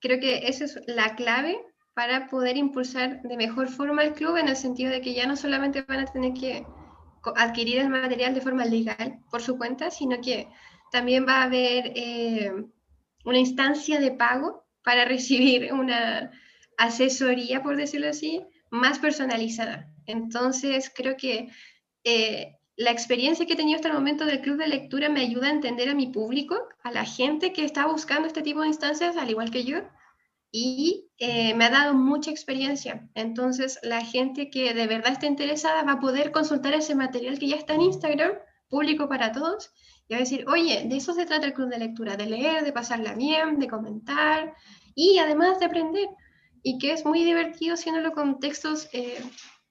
creo 0.00 0.18
que 0.20 0.48
esa 0.48 0.64
es 0.64 0.80
la 0.86 1.14
clave 1.14 1.58
para 1.94 2.28
poder 2.28 2.56
impulsar 2.56 3.22
de 3.22 3.36
mejor 3.36 3.68
forma 3.68 4.04
el 4.04 4.12
club 4.12 4.36
en 4.36 4.48
el 4.48 4.56
sentido 4.56 4.90
de 4.90 5.00
que 5.00 5.14
ya 5.14 5.26
no 5.26 5.36
solamente 5.36 5.82
van 5.82 6.00
a 6.00 6.06
tener 6.06 6.32
que 6.32 6.64
adquirir 7.36 7.78
el 7.78 7.88
material 7.88 8.34
de 8.34 8.40
forma 8.40 8.64
legal 8.64 9.18
por 9.30 9.42
su 9.42 9.58
cuenta, 9.58 9.90
sino 9.90 10.20
que 10.20 10.48
también 10.92 11.26
va 11.26 11.40
a 11.40 11.44
haber 11.44 11.92
eh, 11.96 12.52
una 13.24 13.38
instancia 13.38 14.00
de 14.00 14.12
pago 14.12 14.64
para 14.82 15.04
recibir 15.14 15.72
una 15.72 16.30
asesoría, 16.78 17.62
por 17.62 17.76
decirlo 17.76 18.08
así, 18.08 18.40
más 18.70 18.98
personalizada. 18.98 19.92
Entonces, 20.06 20.90
creo 20.94 21.16
que 21.16 21.48
eh, 22.04 22.54
la 22.76 22.92
experiencia 22.92 23.44
que 23.44 23.54
he 23.54 23.56
tenido 23.56 23.76
hasta 23.76 23.88
el 23.88 23.94
momento 23.94 24.24
del 24.24 24.40
club 24.40 24.56
de 24.56 24.68
lectura 24.68 25.08
me 25.08 25.20
ayuda 25.20 25.48
a 25.48 25.52
entender 25.52 25.88
a 25.90 25.94
mi 25.94 26.06
público, 26.06 26.56
a 26.82 26.92
la 26.92 27.04
gente 27.04 27.52
que 27.52 27.64
está 27.64 27.86
buscando 27.86 28.28
este 28.28 28.42
tipo 28.42 28.62
de 28.62 28.68
instancias, 28.68 29.16
al 29.16 29.28
igual 29.28 29.50
que 29.50 29.64
yo, 29.64 29.78
y 30.50 31.10
eh, 31.18 31.54
me 31.54 31.64
ha 31.64 31.70
dado 31.70 31.94
mucha 31.94 32.30
experiencia. 32.30 33.10
Entonces, 33.14 33.78
la 33.82 34.04
gente 34.04 34.48
que 34.48 34.72
de 34.72 34.86
verdad 34.86 35.12
está 35.12 35.26
interesada 35.26 35.82
va 35.82 35.92
a 35.92 36.00
poder 36.00 36.30
consultar 36.30 36.72
ese 36.72 36.94
material 36.94 37.38
que 37.38 37.48
ya 37.48 37.56
está 37.56 37.74
en 37.74 37.82
Instagram, 37.82 38.32
público 38.68 39.08
para 39.08 39.32
todos, 39.32 39.72
y 40.06 40.14
va 40.14 40.18
a 40.18 40.20
decir, 40.20 40.46
oye, 40.48 40.84
de 40.86 40.96
eso 40.96 41.12
se 41.12 41.26
trata 41.26 41.46
el 41.46 41.54
club 41.54 41.68
de 41.68 41.78
lectura, 41.78 42.16
de 42.16 42.26
leer, 42.26 42.64
de 42.64 42.72
pasarla 42.72 43.14
bien, 43.14 43.58
de 43.58 43.68
comentar 43.68 44.54
y 44.94 45.18
además 45.18 45.58
de 45.58 45.66
aprender. 45.66 46.08
Y 46.68 46.76
que 46.76 46.92
es 46.92 47.06
muy 47.06 47.24
divertido 47.24 47.72
haciéndolo 47.72 48.12
con 48.12 48.40
textos 48.40 48.90
eh, 48.92 49.22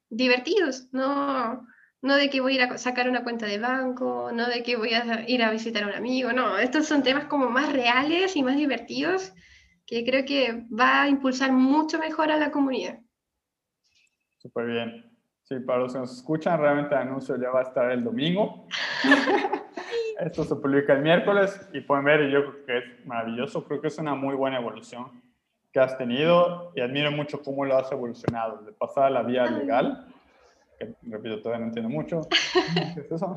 divertidos, 0.10 0.91
no, 0.91 1.63
no 2.01 2.15
de 2.15 2.31
que 2.31 2.41
voy 2.41 2.53
a 2.53 2.55
ir 2.55 2.62
a 2.63 2.77
sacar 2.79 3.07
una 3.07 3.23
cuenta 3.23 3.45
de 3.45 3.60
banco, 3.60 4.31
no 4.33 4.47
de 4.47 4.63
que 4.63 4.77
voy 4.77 4.95
a 4.95 5.29
ir 5.29 5.43
a 5.43 5.51
visitar 5.51 5.83
a 5.83 5.89
un 5.89 5.93
amigo, 5.93 6.33
no, 6.33 6.57
estos 6.57 6.88
son 6.88 7.03
temas 7.03 7.25
como 7.25 7.51
más 7.51 7.71
reales 7.71 8.36
y 8.36 8.41
más 8.41 8.57
divertidos 8.57 9.31
que 9.86 10.03
creo 10.03 10.25
que 10.25 10.65
va 10.73 11.03
a 11.03 11.07
impulsar 11.07 11.51
mucho 11.51 11.99
mejor 11.99 12.31
a 12.31 12.38
la 12.38 12.49
comunidad. 12.49 12.97
Súper 14.39 14.65
bien. 14.65 15.05
Sí, 15.43 15.60
para 15.60 15.81
los 15.81 15.93
que 15.93 15.99
nos 15.99 16.17
escuchan, 16.17 16.60
realmente 16.60 16.95
el 16.95 17.01
anuncio 17.01 17.39
ya 17.39 17.51
va 17.51 17.60
a 17.60 17.63
estar 17.63 17.91
el 17.91 18.03
domingo. 18.03 18.67
Esto 20.19 20.43
se 20.43 20.55
publica 20.55 20.93
el 20.93 21.03
miércoles 21.03 21.62
y 21.73 21.81
pueden 21.81 22.05
ver, 22.05 22.21
y 22.23 22.31
yo 22.31 22.41
creo 22.41 22.65
que 22.65 22.77
es 22.79 23.05
maravilloso, 23.05 23.63
creo 23.65 23.79
que 23.79 23.88
es 23.88 23.99
una 23.99 24.15
muy 24.15 24.33
buena 24.33 24.57
evolución 24.57 25.27
que 25.78 25.82
has 25.82 25.96
tenido 25.96 26.72
y 26.76 26.82
admiro 26.82 27.12
mucho 27.12 27.44
cómo 27.44 27.63
lo 27.63 27.78
has 27.78 27.92
evolucionado, 27.92 28.63
de 28.63 28.72
pasar 28.72 29.04
a 29.04 29.10
la 29.12 29.22
vía 29.22 29.46
legal, 29.46 30.08
que 30.80 30.96
repito, 31.04 31.40
todavía 31.40 31.60
no 31.60 31.68
entiendo 31.68 31.88
mucho, 31.88 32.22
¿qué 32.96 33.02
es 33.02 33.12
eso? 33.12 33.36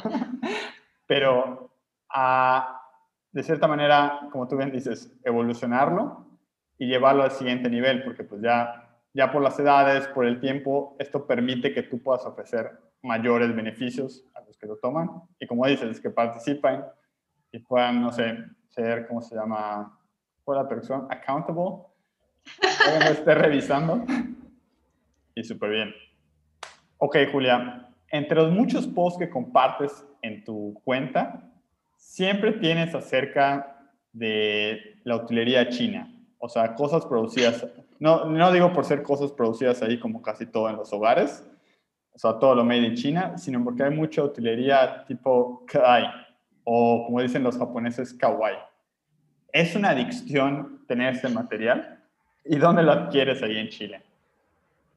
pero 1.06 1.70
a, 2.08 2.80
de 3.30 3.42
cierta 3.42 3.68
manera, 3.68 4.20
como 4.32 4.48
tú 4.48 4.56
bien 4.56 4.72
dices, 4.72 5.14
evolucionarlo 5.22 6.24
y 6.78 6.86
llevarlo 6.86 7.24
al 7.24 7.30
siguiente 7.30 7.68
nivel, 7.68 8.04
porque 8.04 8.24
pues 8.24 8.40
ya, 8.40 8.88
ya 9.12 9.30
por 9.30 9.42
las 9.42 9.60
edades, 9.60 10.08
por 10.08 10.24
el 10.24 10.40
tiempo, 10.40 10.96
esto 10.98 11.26
permite 11.26 11.74
que 11.74 11.82
tú 11.82 12.02
puedas 12.02 12.24
ofrecer 12.24 12.70
mayores 13.02 13.54
beneficios 13.54 14.24
a 14.32 14.40
los 14.40 14.56
que 14.56 14.66
lo 14.66 14.78
toman 14.78 15.10
y 15.38 15.46
como 15.46 15.66
dices, 15.66 16.00
que 16.00 16.08
participen 16.08 16.84
y 17.52 17.58
puedan, 17.58 18.00
no 18.00 18.10
sé, 18.10 18.38
ser, 18.70 19.06
¿cómo 19.08 19.20
se 19.20 19.34
llama? 19.34 19.94
¿Cuál 20.42 20.56
la 20.62 20.68
traducción? 20.68 21.06
Accountable. 21.10 21.89
Que 22.44 23.12
esté 23.12 23.34
revisando. 23.34 24.04
Y 25.34 25.44
súper 25.44 25.70
bien. 25.70 25.94
Ok, 26.98 27.16
Julia. 27.30 27.88
Entre 28.08 28.36
los 28.36 28.52
muchos 28.52 28.86
posts 28.86 29.18
que 29.18 29.30
compartes 29.30 30.04
en 30.22 30.44
tu 30.44 30.80
cuenta, 30.84 31.50
siempre 31.96 32.52
tienes 32.52 32.94
acerca 32.94 33.90
de 34.12 35.00
la 35.04 35.16
utilería 35.16 35.68
china. 35.68 36.12
O 36.38 36.48
sea, 36.48 36.74
cosas 36.74 37.06
producidas, 37.06 37.66
no, 37.98 38.24
no 38.24 38.52
digo 38.52 38.72
por 38.72 38.84
ser 38.84 39.02
cosas 39.02 39.30
producidas 39.30 39.82
ahí 39.82 40.00
como 40.00 40.22
casi 40.22 40.46
todo 40.46 40.68
en 40.70 40.76
los 40.76 40.92
hogares, 40.92 41.46
o 42.12 42.18
sea, 42.18 42.38
todo 42.38 42.54
lo 42.54 42.64
made 42.64 42.86
in 42.86 42.94
China, 42.94 43.38
sino 43.38 43.62
porque 43.62 43.84
hay 43.84 43.94
mucha 43.94 44.22
utilería 44.22 45.04
tipo 45.06 45.64
kai, 45.66 46.04
o 46.64 47.04
como 47.06 47.20
dicen 47.20 47.42
los 47.42 47.56
japoneses, 47.56 48.12
kawaii. 48.14 48.56
¿Es 49.52 49.76
una 49.76 49.90
adicción 49.90 50.84
tener 50.86 51.14
este 51.14 51.28
material? 51.28 51.99
¿Y 52.50 52.56
dónde 52.56 52.82
lo 52.82 52.90
adquieres 52.90 53.40
ahí 53.44 53.56
en 53.58 53.68
Chile? 53.68 54.02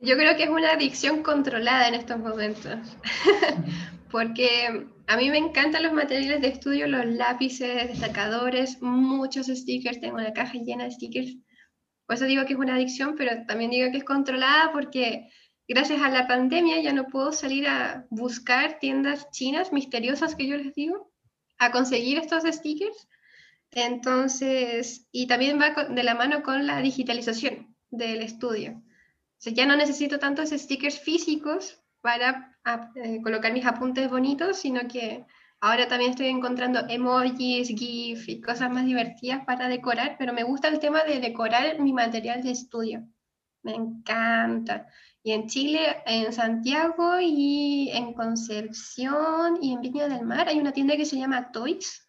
Yo 0.01 0.17
creo 0.17 0.35
que 0.35 0.45
es 0.45 0.49
una 0.49 0.71
adicción 0.71 1.21
controlada 1.21 1.87
en 1.87 1.93
estos 1.93 2.17
momentos, 2.17 2.79
porque 4.11 4.87
a 5.05 5.17
mí 5.17 5.29
me 5.29 5.37
encantan 5.37 5.83
los 5.83 5.93
materiales 5.93 6.41
de 6.41 6.47
estudio, 6.47 6.87
los 6.87 7.05
lápices, 7.05 7.89
destacadores, 7.89 8.81
muchos 8.81 9.45
stickers, 9.45 9.99
tengo 9.99 10.15
una 10.15 10.33
caja 10.33 10.57
llena 10.57 10.85
de 10.85 10.91
stickers. 10.93 11.37
Por 12.07 12.15
eso 12.15 12.25
digo 12.25 12.43
que 12.45 12.53
es 12.53 12.59
una 12.59 12.73
adicción, 12.73 13.13
pero 13.15 13.45
también 13.45 13.69
digo 13.69 13.91
que 13.91 13.97
es 13.97 14.03
controlada 14.03 14.71
porque 14.71 15.29
gracias 15.67 16.01
a 16.01 16.09
la 16.09 16.25
pandemia 16.25 16.81
ya 16.81 16.91
no 16.91 17.05
puedo 17.05 17.31
salir 17.31 17.67
a 17.67 18.07
buscar 18.09 18.79
tiendas 18.79 19.29
chinas 19.29 19.71
misteriosas 19.71 20.33
que 20.33 20.47
yo 20.47 20.57
les 20.57 20.73
digo, 20.73 21.13
a 21.59 21.71
conseguir 21.71 22.17
estos 22.17 22.45
stickers. 22.45 23.07
Entonces, 23.75 25.07
y 25.11 25.27
también 25.27 25.59
va 25.59 25.85
de 25.85 26.03
la 26.03 26.15
mano 26.15 26.43
con 26.43 26.67
la 26.67 26.79
digitalización 26.79 27.75
del 27.89 28.21
estudio. 28.21 28.83
O 29.45 29.49
ya 29.49 29.65
no 29.65 29.75
necesito 29.75 30.19
tantos 30.19 30.49
stickers 30.51 30.99
físicos 30.99 31.81
para 32.01 32.57
eh, 32.95 33.21
colocar 33.21 33.51
mis 33.51 33.65
apuntes 33.65 34.09
bonitos, 34.09 34.57
sino 34.57 34.87
que 34.87 35.25
ahora 35.59 35.87
también 35.87 36.11
estoy 36.11 36.27
encontrando 36.27 36.81
emojis, 36.87 37.69
GIF 37.69 38.29
y 38.29 38.41
cosas 38.41 38.69
más 38.71 38.85
divertidas 38.85 39.43
para 39.45 39.67
decorar, 39.67 40.15
pero 40.19 40.33
me 40.33 40.43
gusta 40.43 40.67
el 40.67 40.79
tema 40.79 41.03
de 41.03 41.19
decorar 41.19 41.79
mi 41.79 41.93
material 41.93 42.43
de 42.43 42.51
estudio. 42.51 43.07
Me 43.63 43.73
encanta. 43.73 44.87
Y 45.23 45.31
en 45.31 45.47
Chile, 45.47 46.03
en 46.05 46.33
Santiago 46.33 47.19
y 47.21 47.89
en 47.93 48.13
Concepción 48.13 49.57
y 49.61 49.73
en 49.73 49.81
Viña 49.81 50.09
del 50.09 50.25
Mar 50.25 50.49
hay 50.49 50.59
una 50.59 50.73
tienda 50.73 50.97
que 50.97 51.05
se 51.05 51.17
llama 51.17 51.51
Toys. 51.51 52.05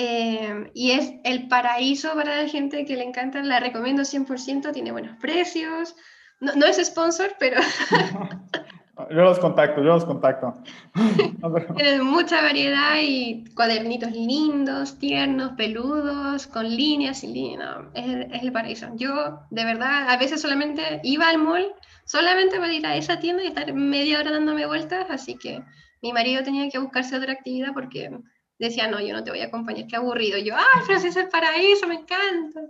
Eh, 0.00 0.70
y 0.74 0.92
es 0.92 1.12
el 1.24 1.48
paraíso 1.48 2.14
para 2.14 2.40
la 2.42 2.48
gente 2.48 2.84
que 2.84 2.96
le 2.96 3.02
encanta, 3.02 3.42
la 3.42 3.58
recomiendo 3.58 4.02
100%, 4.04 4.72
tiene 4.72 4.92
buenos 4.92 5.16
precios. 5.18 5.96
No, 6.40 6.54
no 6.54 6.66
es 6.66 6.76
sponsor, 6.86 7.34
pero 7.40 7.60
Yo 9.10 9.22
los 9.22 9.38
contacto, 9.38 9.80
yo 9.80 9.94
los 9.94 10.04
contacto. 10.04 10.54
Tienen 11.76 12.04
mucha 12.04 12.42
variedad 12.42 12.96
y 13.00 13.44
cuadernitos 13.54 14.10
lindos, 14.10 14.98
tiernos, 14.98 15.52
peludos, 15.52 16.48
con 16.48 16.68
líneas 16.68 17.22
y 17.22 17.28
líneas. 17.28 17.76
es, 17.94 18.42
el 18.42 18.52
paraíso. 18.52 18.88
Yo, 18.96 19.40
de 19.50 19.64
verdad, 19.64 20.10
a 20.10 20.16
veces 20.16 20.40
solamente 20.40 21.00
iba 21.04 21.28
al 21.28 21.38
mall 21.38 21.72
solamente 22.04 22.58
para 22.58 22.72
ir 22.72 22.84
a 22.86 22.96
esa 22.96 23.20
tienda 23.20 23.44
y 23.44 23.48
estar 23.48 23.72
media 23.72 24.18
hora 24.18 24.32
dándome 24.32 24.66
vueltas, 24.66 25.06
así 25.10 25.36
que 25.36 25.62
mi 26.02 26.12
marido 26.12 26.42
tenía 26.42 26.68
que 26.68 26.78
buscarse 26.78 27.16
otra 27.16 27.32
actividad 27.32 27.72
porque 27.74 28.10
decía, 28.58 28.88
no, 28.88 29.00
yo 29.00 29.12
no 29.12 29.24
te 29.24 29.30
voy 29.30 29.40
a 29.40 29.46
acompañar, 29.46 29.86
qué 29.86 29.96
aburrido. 29.96 30.38
Yo, 30.38 30.54
ay, 30.56 30.82
pero 30.86 30.98
si 31.00 31.08
es 31.08 31.16
el 31.16 31.28
paraíso, 31.28 31.86
me 31.86 31.94
encanta. 31.94 32.60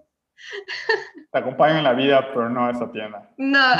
Te 1.33 1.39
acompaño 1.39 1.79
en 1.79 1.85
la 1.85 1.95
vida, 1.95 2.29
pero 2.33 2.49
no 2.49 2.67
a 2.67 2.71
esa 2.71 2.91
tienda. 2.91 3.31
No. 3.37 3.75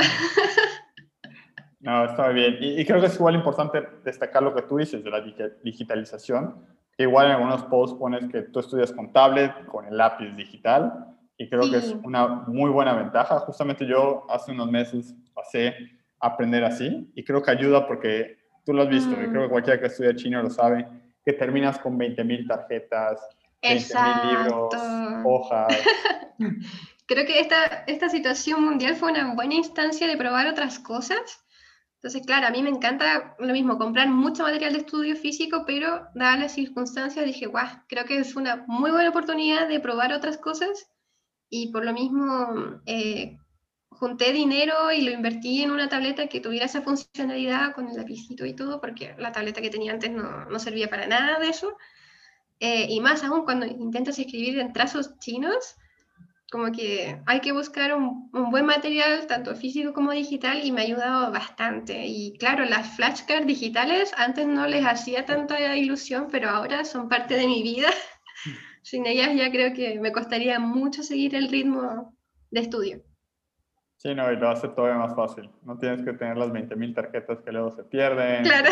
No, 1.81 2.05
está 2.05 2.29
bien. 2.31 2.57
Y, 2.61 2.85
creo 2.85 3.01
que 3.01 3.07
es 3.07 3.15
igual 3.15 3.37
importante 3.37 3.83
destacar 4.05 4.43
lo 4.43 4.55
que 4.55 4.63
tú 4.63 4.79
dices 4.79 5.03
de 5.05 5.11
la 5.11 5.23
digitalización. 5.63 6.67
Igual 6.97 7.27
en 7.27 7.33
algunos 7.33 7.63
posts 7.65 7.97
pones 7.97 8.27
que 8.29 8.43
tú 8.43 8.59
estudias 8.59 8.93
con 8.93 9.13
tablet, 9.13 9.65
con 9.67 9.87
el 9.87 9.97
lápiz 9.97 10.35
digital, 10.35 11.17
y 11.37 11.49
creo 11.49 11.71
que 11.71 11.77
es 11.77 11.95
una 12.03 12.27
muy 12.27 12.71
buena 12.71 12.95
ventaja. 12.95 13.39
Justamente 13.41 13.87
yo 13.87 14.27
hace 14.29 14.51
unos 14.51 14.69
meses 14.69 15.15
pasé 15.33 15.77
a 16.19 16.27
aprender 16.27 16.65
así, 16.65 17.09
y 17.15 17.23
creo 17.23 17.41
que 17.41 17.53
ayuda 17.53 17.87
porque 17.87 18.39
tú 18.67 18.73
lo 18.73 18.83
has 18.83 18.89
visto, 18.89 19.13
y 19.13 19.29
creo 19.29 19.43
que 19.43 19.47
mm. 19.47 19.51
cualquiera 19.51 19.81
que 19.81 19.87
estudia 19.87 20.17
chino 20.17 20.43
lo 20.43 20.51
sabe, 20.51 20.85
que 21.29 21.35
terminas 21.35 21.79
con 21.79 21.99
20.000 21.99 22.49
tarjetas, 22.49 23.21
20.000 23.61 24.31
libros, 24.31 24.75
hojas. 25.27 25.77
creo 27.07 27.27
que 27.27 27.41
esta, 27.41 27.85
esta 27.87 28.09
situación 28.09 28.65
mundial 28.65 28.97
fue 28.97 29.13
una 29.13 29.35
buena 29.35 29.53
instancia 29.53 30.07
de 30.07 30.17
probar 30.17 30.47
otras 30.47 30.79
cosas. 30.79 31.45
Entonces, 31.97 32.25
claro, 32.25 32.47
a 32.47 32.51
mí 32.51 32.63
me 32.63 32.71
encanta 32.71 33.37
lo 33.39 33.53
mismo, 33.53 33.77
comprar 33.77 34.09
mucho 34.09 34.43
material 34.43 34.73
de 34.73 34.79
estudio 34.79 35.17
físico, 35.17 35.65
pero 35.67 36.09
dadas 36.15 36.41
las 36.41 36.53
circunstancias 36.53 37.27
dije, 37.27 37.45
guau, 37.45 37.67
creo 37.89 38.07
que 38.07 38.21
es 38.21 38.35
una 38.35 38.65
muy 38.67 38.91
buena 38.91 39.11
oportunidad 39.11 39.69
de 39.69 39.81
probar 39.81 40.15
otras 40.15 40.39
cosas 40.39 40.91
y 41.51 41.71
por 41.73 41.85
lo 41.85 41.93
mismo 41.93 42.81
eh, 42.87 43.37
junté 43.99 44.33
dinero 44.33 44.93
y 44.93 45.03
lo 45.03 45.11
invertí 45.11 45.63
en 45.63 45.71
una 45.73 45.89
tableta 45.89 46.29
que 46.29 46.41
tuviera 46.41 46.67
esa 46.67 46.83
funcionalidad 46.83 47.75
con 47.75 47.89
el 47.89 47.97
lapicito 47.97 48.47
y 48.47 48.55
todo, 48.55 48.81
porque 48.81 49.15
la 49.19 49.33
tableta 49.33 49.61
que 49.61 49.71
tenía 49.71 49.93
antes 49.93 50.11
no, 50.11 50.45
no 50.45 50.59
servía 50.59 50.89
para 50.89 51.07
nada 51.07 51.39
de 51.41 51.49
eso. 51.49 51.77
Eh, 52.61 52.87
y 52.89 53.01
más 53.01 53.23
aún 53.25 53.45
cuando 53.45 53.67
intentas 53.67 54.19
escribir 54.19 54.59
en 54.59 54.73
trazos 54.73 55.19
chinos, 55.19 55.77
como 56.51 56.73
que 56.73 57.21
hay 57.27 57.41
que 57.41 57.53
buscar 57.53 57.95
un, 57.95 58.31
buen 58.31 58.67
material, 58.67 59.27
tanto 59.27 59.55
físico 59.55 59.93
como 59.93 60.13
digital, 60.13 60.65
y 60.65 60.73
me 60.73 60.81
ha 60.81 60.85
ayudado 60.85 61.31
bastante. 61.31 62.07
Y 62.07 62.39
claro, 62.39 62.65
las 62.65 62.97
flashcards 62.97 63.47
digitales 63.47 64.13
antes 64.17 64.47
no 64.47 64.67
les 64.67 64.87
hacía 64.87 65.27
tanta 65.27 65.77
ilusión, 65.77 66.29
pero 66.31 66.49
ahora 66.51 66.85
son 66.85 67.09
parte 67.09 67.35
de 67.35 67.47
mi 67.47 67.63
vida. 67.63 67.89
Sin 68.83 69.07
ellas 69.07 69.31
ya 69.35 69.51
creo 69.51 69.75
que 69.75 70.01
me 70.01 70.13
costaría 70.13 70.59
mucho 70.59 71.03
seguir 71.03 71.35
el 71.35 71.49
ritmo 71.49 72.17
de 72.51 72.61
estudio. 72.61 73.08
Sí, 73.99 74.15
no, 74.15 74.33
y 74.33 74.37
lo 74.37 74.49
hace 74.49 74.69
todavía 74.69 74.99
más 74.99 75.15
fácil. 75.15 75.51
No 75.65 75.77
tienes 75.77 76.03
que 76.05 76.13
tener 76.13 76.37
las 76.37 76.51
20.000 76.51 76.95
tarjetas 76.95 77.41
que 77.41 77.51
luego 77.51 77.73
se 77.73 77.83
pierden. 77.83 78.45
Claro. 78.45 78.71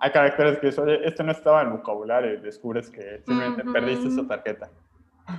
Hay 0.00 0.10
caracteres 0.10 0.58
que, 0.58 0.80
oye, 0.80 1.06
esto 1.06 1.22
no 1.22 1.30
estaba 1.30 1.60
en 1.60 1.68
el 1.68 1.74
vocabulario 1.74 2.34
y 2.34 2.38
descubres 2.38 2.88
que 2.90 3.22
simplemente 3.24 3.62
perdiste 3.64 4.08
esa 4.08 4.26
tarjeta. 4.26 4.70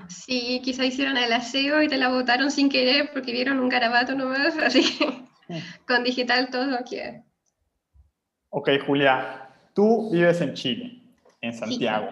Sí, 0.08 0.62
quizá 0.64 0.86
hicieron 0.86 1.18
el 1.18 1.34
aseo 1.34 1.82
y 1.82 1.88
te 1.88 1.98
la 1.98 2.10
botaron 2.10 2.52
sin 2.52 2.70
querer 2.70 3.10
porque 3.12 3.32
vieron 3.32 3.60
un 3.60 3.70
garabato 3.70 4.16
nomás, 4.16 4.56
así 4.60 4.84
que 4.84 5.26
con 5.88 6.04
digital 6.04 6.50
todo 6.50 6.78
quiere. 6.88 7.24
Ok, 8.50 8.70
Julia, 8.86 9.50
tú 9.74 10.12
vives 10.12 10.40
en 10.42 10.54
Chile, 10.54 11.02
en 11.42 11.54
Santiago. 11.54 12.10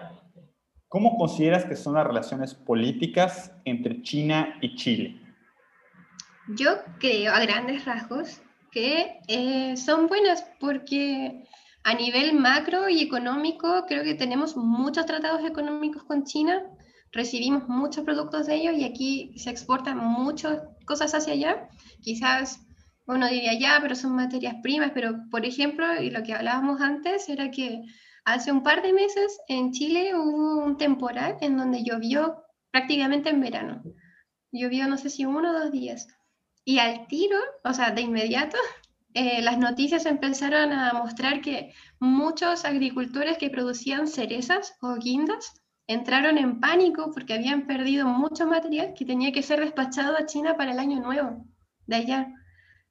¿Cómo 0.88 1.16
consideras 1.16 1.64
que 1.64 1.76
son 1.76 1.94
las 1.94 2.06
relaciones 2.06 2.52
políticas 2.52 3.52
entre 3.64 4.02
China 4.02 4.58
y 4.60 4.74
Chile? 4.74 5.21
Yo 6.48 6.78
creo, 6.98 7.32
a 7.32 7.40
grandes 7.40 7.84
rasgos, 7.84 8.40
que 8.70 9.20
eh, 9.28 9.76
son 9.76 10.06
buenas 10.08 10.44
porque 10.60 11.44
a 11.84 11.94
nivel 11.94 12.34
macro 12.34 12.88
y 12.88 13.02
económico 13.02 13.84
creo 13.86 14.02
que 14.02 14.14
tenemos 14.14 14.56
muchos 14.56 15.06
tratados 15.06 15.44
económicos 15.44 16.04
con 16.04 16.24
China 16.24 16.62
recibimos 17.12 17.68
muchos 17.68 18.04
productos 18.04 18.46
de 18.46 18.56
ellos 18.56 18.74
y 18.74 18.84
aquí 18.84 19.38
se 19.38 19.50
exportan 19.50 19.98
muchas 19.98 20.62
cosas 20.86 21.14
hacia 21.14 21.34
allá. 21.34 21.68
Quizás 22.00 22.60
uno 23.06 23.28
diría 23.28 23.58
ya, 23.58 23.78
pero 23.82 23.94
son 23.94 24.16
materias 24.16 24.56
primas, 24.62 24.92
pero 24.94 25.14
por 25.30 25.44
ejemplo, 25.44 26.00
y 26.00 26.10
lo 26.10 26.22
que 26.22 26.34
hablábamos 26.34 26.80
antes 26.80 27.28
era 27.28 27.50
que 27.50 27.82
hace 28.24 28.50
un 28.50 28.62
par 28.62 28.82
de 28.82 28.92
meses 28.92 29.38
en 29.48 29.72
Chile 29.72 30.12
hubo 30.14 30.64
un 30.64 30.78
temporal 30.78 31.36
en 31.40 31.56
donde 31.56 31.84
llovió 31.84 32.42
prácticamente 32.70 33.28
en 33.28 33.40
verano. 33.40 33.82
Llovió 34.50 34.88
no 34.88 34.96
sé 34.96 35.10
si 35.10 35.24
uno 35.24 35.50
o 35.50 35.52
dos 35.52 35.70
días. 35.70 36.08
Y 36.64 36.78
al 36.78 37.06
tiro, 37.08 37.38
o 37.64 37.74
sea, 37.74 37.90
de 37.90 38.02
inmediato, 38.02 38.56
eh, 39.14 39.42
las 39.42 39.58
noticias 39.58 40.06
empezaron 40.06 40.72
a 40.72 40.92
mostrar 40.92 41.40
que 41.40 41.72
muchos 41.98 42.64
agricultores 42.64 43.38
que 43.38 43.50
producían 43.50 44.06
cerezas 44.06 44.74
o 44.80 44.94
guindas 44.96 45.54
entraron 45.86 46.38
en 46.38 46.60
pánico 46.60 47.10
porque 47.12 47.34
habían 47.34 47.66
perdido 47.66 48.06
mucho 48.06 48.46
material 48.46 48.94
que 48.96 49.04
tenía 49.04 49.32
que 49.32 49.42
ser 49.42 49.60
despachado 49.60 50.16
a 50.16 50.26
China 50.26 50.56
para 50.56 50.72
el 50.72 50.78
año 50.78 51.00
nuevo 51.00 51.44
de 51.86 51.96
allá. 51.96 52.32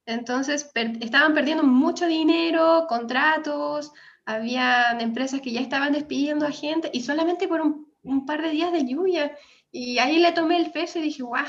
Entonces 0.06 0.70
estaban 1.00 1.34
perdiendo 1.34 1.64
mucho 1.64 2.08
dinero, 2.08 2.86
contratos, 2.88 3.92
había 4.26 4.92
empresas 5.00 5.42
que 5.42 5.52
ya 5.52 5.62
estaban 5.62 5.94
despidiendo 5.94 6.46
a 6.46 6.52
gente 6.52 6.90
y 6.94 7.02
solamente 7.02 7.48
por 7.48 7.62
un, 7.62 8.26
par 8.26 8.42
de 8.42 8.50
días 8.50 8.72
de 8.72 8.86
lluvia. 8.86 9.38
Y 9.72 10.00
ahí 10.00 10.20
le 10.20 10.32
tomé 10.32 10.58
el 10.58 10.72
peso 10.72 11.00
y 11.00 11.04
dije, 11.04 11.24
guau, 11.24 11.46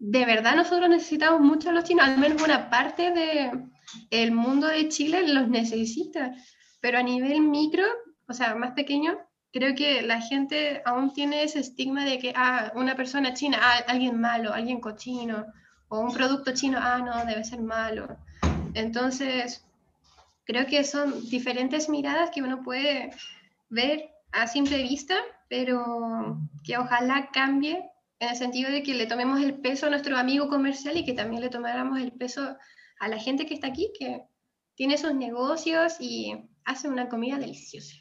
de 0.00 0.24
verdad 0.24 0.56
nosotros 0.56 0.88
necesitamos 0.88 1.42
mucho 1.42 1.68
a 1.68 1.72
los 1.72 1.84
chinos, 1.84 2.08
al 2.08 2.18
menos 2.18 2.42
una 2.42 2.70
parte 2.70 3.12
del 3.12 3.70
el 4.10 4.32
mundo 4.32 4.66
de 4.66 4.88
Chile 4.88 5.28
los 5.28 5.48
necesita, 5.48 6.32
pero 6.80 6.98
a 6.98 7.02
nivel 7.02 7.42
micro, 7.42 7.84
o 8.26 8.32
sea, 8.32 8.54
más 8.54 8.72
pequeño, 8.72 9.18
creo 9.52 9.74
que 9.74 10.00
la 10.00 10.20
gente 10.22 10.80
aún 10.86 11.12
tiene 11.12 11.42
ese 11.42 11.60
estigma 11.60 12.04
de 12.04 12.18
que, 12.18 12.32
ah, 12.34 12.72
una 12.76 12.96
persona 12.96 13.34
china, 13.34 13.58
ah, 13.60 13.84
alguien 13.88 14.18
malo, 14.18 14.54
alguien 14.54 14.80
cochino, 14.80 15.44
o 15.88 16.00
un 16.00 16.14
producto 16.14 16.52
chino, 16.54 16.78
ah, 16.80 16.98
no, 16.98 17.26
debe 17.26 17.44
ser 17.44 17.60
malo. 17.60 18.16
Entonces, 18.74 19.66
creo 20.44 20.66
que 20.66 20.82
son 20.84 21.28
diferentes 21.28 21.88
miradas 21.88 22.30
que 22.30 22.42
uno 22.42 22.62
puede 22.62 23.10
ver 23.68 24.08
a 24.32 24.46
simple 24.46 24.82
vista, 24.82 25.16
pero 25.48 26.38
que 26.64 26.78
ojalá 26.78 27.28
cambie 27.32 27.90
en 28.20 28.28
el 28.28 28.36
sentido 28.36 28.70
de 28.70 28.82
que 28.82 28.94
le 28.94 29.06
tomemos 29.06 29.40
el 29.40 29.54
peso 29.54 29.86
a 29.86 29.90
nuestro 29.90 30.16
amigo 30.16 30.48
comercial 30.48 30.96
y 30.96 31.04
que 31.04 31.14
también 31.14 31.42
le 31.42 31.48
tomáramos 31.48 31.98
el 31.98 32.12
peso 32.12 32.56
a 33.00 33.08
la 33.08 33.18
gente 33.18 33.46
que 33.46 33.54
está 33.54 33.68
aquí, 33.68 33.90
que 33.98 34.22
tiene 34.74 34.98
sus 34.98 35.14
negocios 35.14 35.96
y 35.98 36.34
hace 36.64 36.88
una 36.88 37.08
comida 37.08 37.38
deliciosa. 37.38 37.96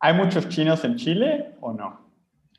¿Hay 0.00 0.14
muchos 0.14 0.48
chinos 0.48 0.84
en 0.84 0.96
Chile 0.96 1.54
o 1.60 1.72
no? 1.72 2.10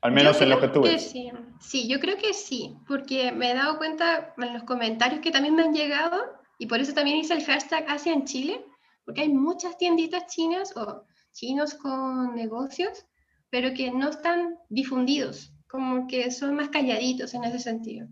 Al 0.02 0.12
menos 0.12 0.40
en 0.42 0.52
lo 0.52 0.62
que 0.62 0.68
tú 0.68 0.82
ves. 0.82 1.12
Sí. 1.12 1.32
sí, 1.60 1.88
yo 1.88 2.00
creo 2.00 2.18
que 2.18 2.34
sí, 2.34 2.76
porque 2.88 3.32
me 3.32 3.52
he 3.52 3.56
dado 3.56 3.80
cuenta 3.80 4.36
en 4.38 4.54
los 4.54 4.64
comentarios 4.64 5.22
que 5.22 5.32
también 5.32 5.56
me 5.56 5.64
han 5.64 5.74
llegado 5.74 6.22
y 6.60 6.68
por 6.68 6.80
eso 6.80 6.94
también 6.94 7.18
hice 7.18 7.34
el 7.34 7.44
hashtag 7.44 7.86
Asia 7.90 8.14
en 8.14 8.26
Chile, 8.26 8.64
porque 9.04 9.22
hay 9.22 9.30
muchas 9.30 9.78
tienditas 9.80 10.28
chinas 10.28 10.76
o 10.78 11.06
chinos 11.32 11.74
con 11.74 12.36
negocios, 12.36 13.06
pero 13.50 13.74
que 13.74 13.92
no 13.92 14.10
están 14.10 14.60
difundidos, 14.70 15.54
como 15.68 16.08
que 16.08 16.32
son 16.32 16.56
más 16.56 16.70
calladitos 16.70 17.34
en 17.34 17.44
ese 17.44 17.60
sentido. 17.60 18.08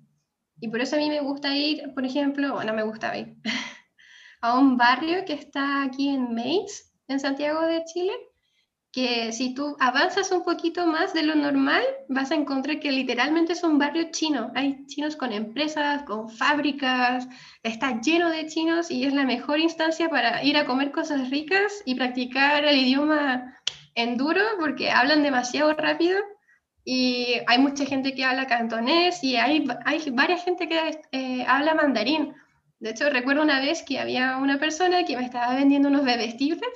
Y 0.59 0.69
por 0.69 0.81
eso 0.81 0.95
a 0.95 0.99
mí 0.99 1.09
me 1.09 1.21
gusta 1.21 1.55
ir, 1.55 1.93
por 1.93 2.05
ejemplo, 2.05 2.53
bueno, 2.53 2.73
me 2.73 2.83
gusta 2.83 3.17
ir 3.17 3.35
a 4.41 4.57
un 4.57 4.77
barrio 4.77 5.25
que 5.25 5.33
está 5.33 5.83
aquí 5.83 6.09
en 6.09 6.33
Mainz, 6.33 6.93
en 7.07 7.19
Santiago 7.19 7.61
de 7.61 7.83
Chile, 7.85 8.13
que 8.91 9.33
si 9.33 9.53
tú 9.53 9.75
avanzas 9.81 10.31
un 10.31 10.45
poquito 10.45 10.87
más 10.87 11.13
de 11.13 11.23
lo 11.23 11.35
normal, 11.35 11.83
vas 12.07 12.31
a 12.31 12.35
encontrar 12.35 12.79
que 12.79 12.93
literalmente 12.93 13.51
es 13.51 13.61
un 13.63 13.77
barrio 13.77 14.09
chino. 14.11 14.51
Hay 14.55 14.85
chinos 14.87 15.17
con 15.17 15.33
empresas, 15.33 16.03
con 16.03 16.29
fábricas, 16.29 17.27
está 17.61 17.99
lleno 17.99 18.29
de 18.29 18.45
chinos 18.45 18.89
y 18.89 19.03
es 19.03 19.13
la 19.13 19.25
mejor 19.25 19.59
instancia 19.59 20.07
para 20.07 20.41
ir 20.45 20.55
a 20.55 20.65
comer 20.65 20.93
cosas 20.93 21.29
ricas 21.29 21.83
y 21.85 21.95
practicar 21.95 22.63
el 22.63 22.77
idioma 22.77 23.53
en 23.95 24.15
duro 24.15 24.41
porque 24.61 24.91
hablan 24.91 25.23
demasiado 25.23 25.73
rápido 25.73 26.17
y 26.85 27.41
hay 27.47 27.57
mucha 27.57 27.83
gente 27.83 28.13
que 28.13 28.23
habla 28.23 28.45
cantonés 28.45 29.23
y 29.23 29.35
hay, 29.35 29.67
hay 29.85 30.09
varias 30.11 30.45
gente 30.45 30.69
que 30.69 30.99
eh, 31.11 31.43
habla 31.47 31.73
mandarín. 31.73 32.35
De 32.79 32.91
hecho, 32.91 33.09
recuerdo 33.09 33.41
una 33.41 33.59
vez 33.59 33.81
que 33.81 33.99
había 33.99 34.37
una 34.37 34.59
persona 34.59 35.03
que 35.03 35.17
me 35.17 35.25
estaba 35.25 35.55
vendiendo 35.55 35.89
unos 35.89 36.05
bebestibles 36.05 36.69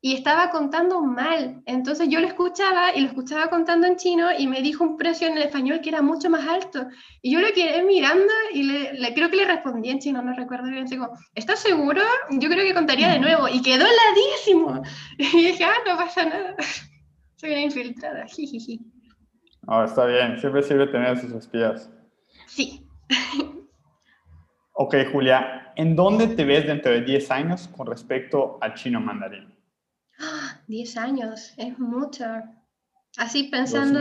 y 0.00 0.14
estaba 0.14 0.50
contando 0.50 1.00
mal. 1.02 1.60
Entonces 1.66 2.08
yo 2.08 2.20
lo 2.20 2.28
escuchaba 2.28 2.94
y 2.94 3.00
lo 3.00 3.08
escuchaba 3.08 3.50
contando 3.50 3.88
en 3.88 3.96
chino 3.96 4.28
y 4.36 4.46
me 4.46 4.62
dijo 4.62 4.84
un 4.84 4.96
precio 4.96 5.26
en 5.26 5.36
español 5.38 5.80
que 5.80 5.88
era 5.88 6.02
mucho 6.02 6.30
más 6.30 6.46
alto. 6.46 6.86
Y 7.20 7.32
yo 7.32 7.40
le 7.40 7.52
quedé 7.52 7.82
mirando 7.82 8.32
y 8.52 8.62
le, 8.62 9.14
creo 9.14 9.28
que 9.28 9.38
le 9.38 9.44
respondí 9.44 9.90
en 9.90 9.98
chino, 9.98 10.22
no 10.22 10.36
recuerdo 10.36 10.70
bien. 10.70 10.86
Digo, 10.86 11.08
¿estás 11.34 11.58
seguro? 11.58 12.02
Yo 12.30 12.48
creo 12.48 12.64
que 12.64 12.74
contaría 12.74 13.10
de 13.10 13.18
nuevo. 13.18 13.48
Y 13.48 13.60
quedó 13.60 13.86
heladísimo. 13.86 14.82
Y 15.18 15.46
dije, 15.46 15.64
ah, 15.64 15.74
no 15.84 15.96
pasa 15.96 16.26
nada. 16.26 16.54
Soy 17.36 17.50
una 17.50 17.62
infiltrada. 17.62 18.24
Jijiji. 18.26 18.91
Oh, 19.66 19.84
está 19.84 20.06
bien, 20.06 20.38
siempre 20.38 20.62
sirve 20.62 20.86
tener 20.88 21.18
sus 21.18 21.32
espías. 21.32 21.90
Sí. 22.46 22.86
ok, 24.74 24.94
Julia, 25.12 25.72
¿en 25.76 25.94
dónde 25.94 26.28
te 26.28 26.44
ves 26.44 26.66
dentro 26.66 26.92
de 26.92 27.02
10 27.02 27.30
años 27.30 27.68
con 27.68 27.86
respecto 27.86 28.58
al 28.60 28.74
chino 28.74 29.00
mandarín? 29.00 29.54
10 30.66 30.96
años, 30.96 31.54
es 31.56 31.78
mucho. 31.78 32.24
Así 33.16 33.44
pensando... 33.44 34.00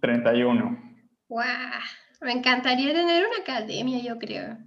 31. 0.00 0.78
¡Wow! 1.28 1.42
Me 2.20 2.32
encantaría 2.32 2.92
tener 2.92 3.26
una 3.26 3.38
academia, 3.38 4.00
yo 4.00 4.18
creo. 4.18 4.58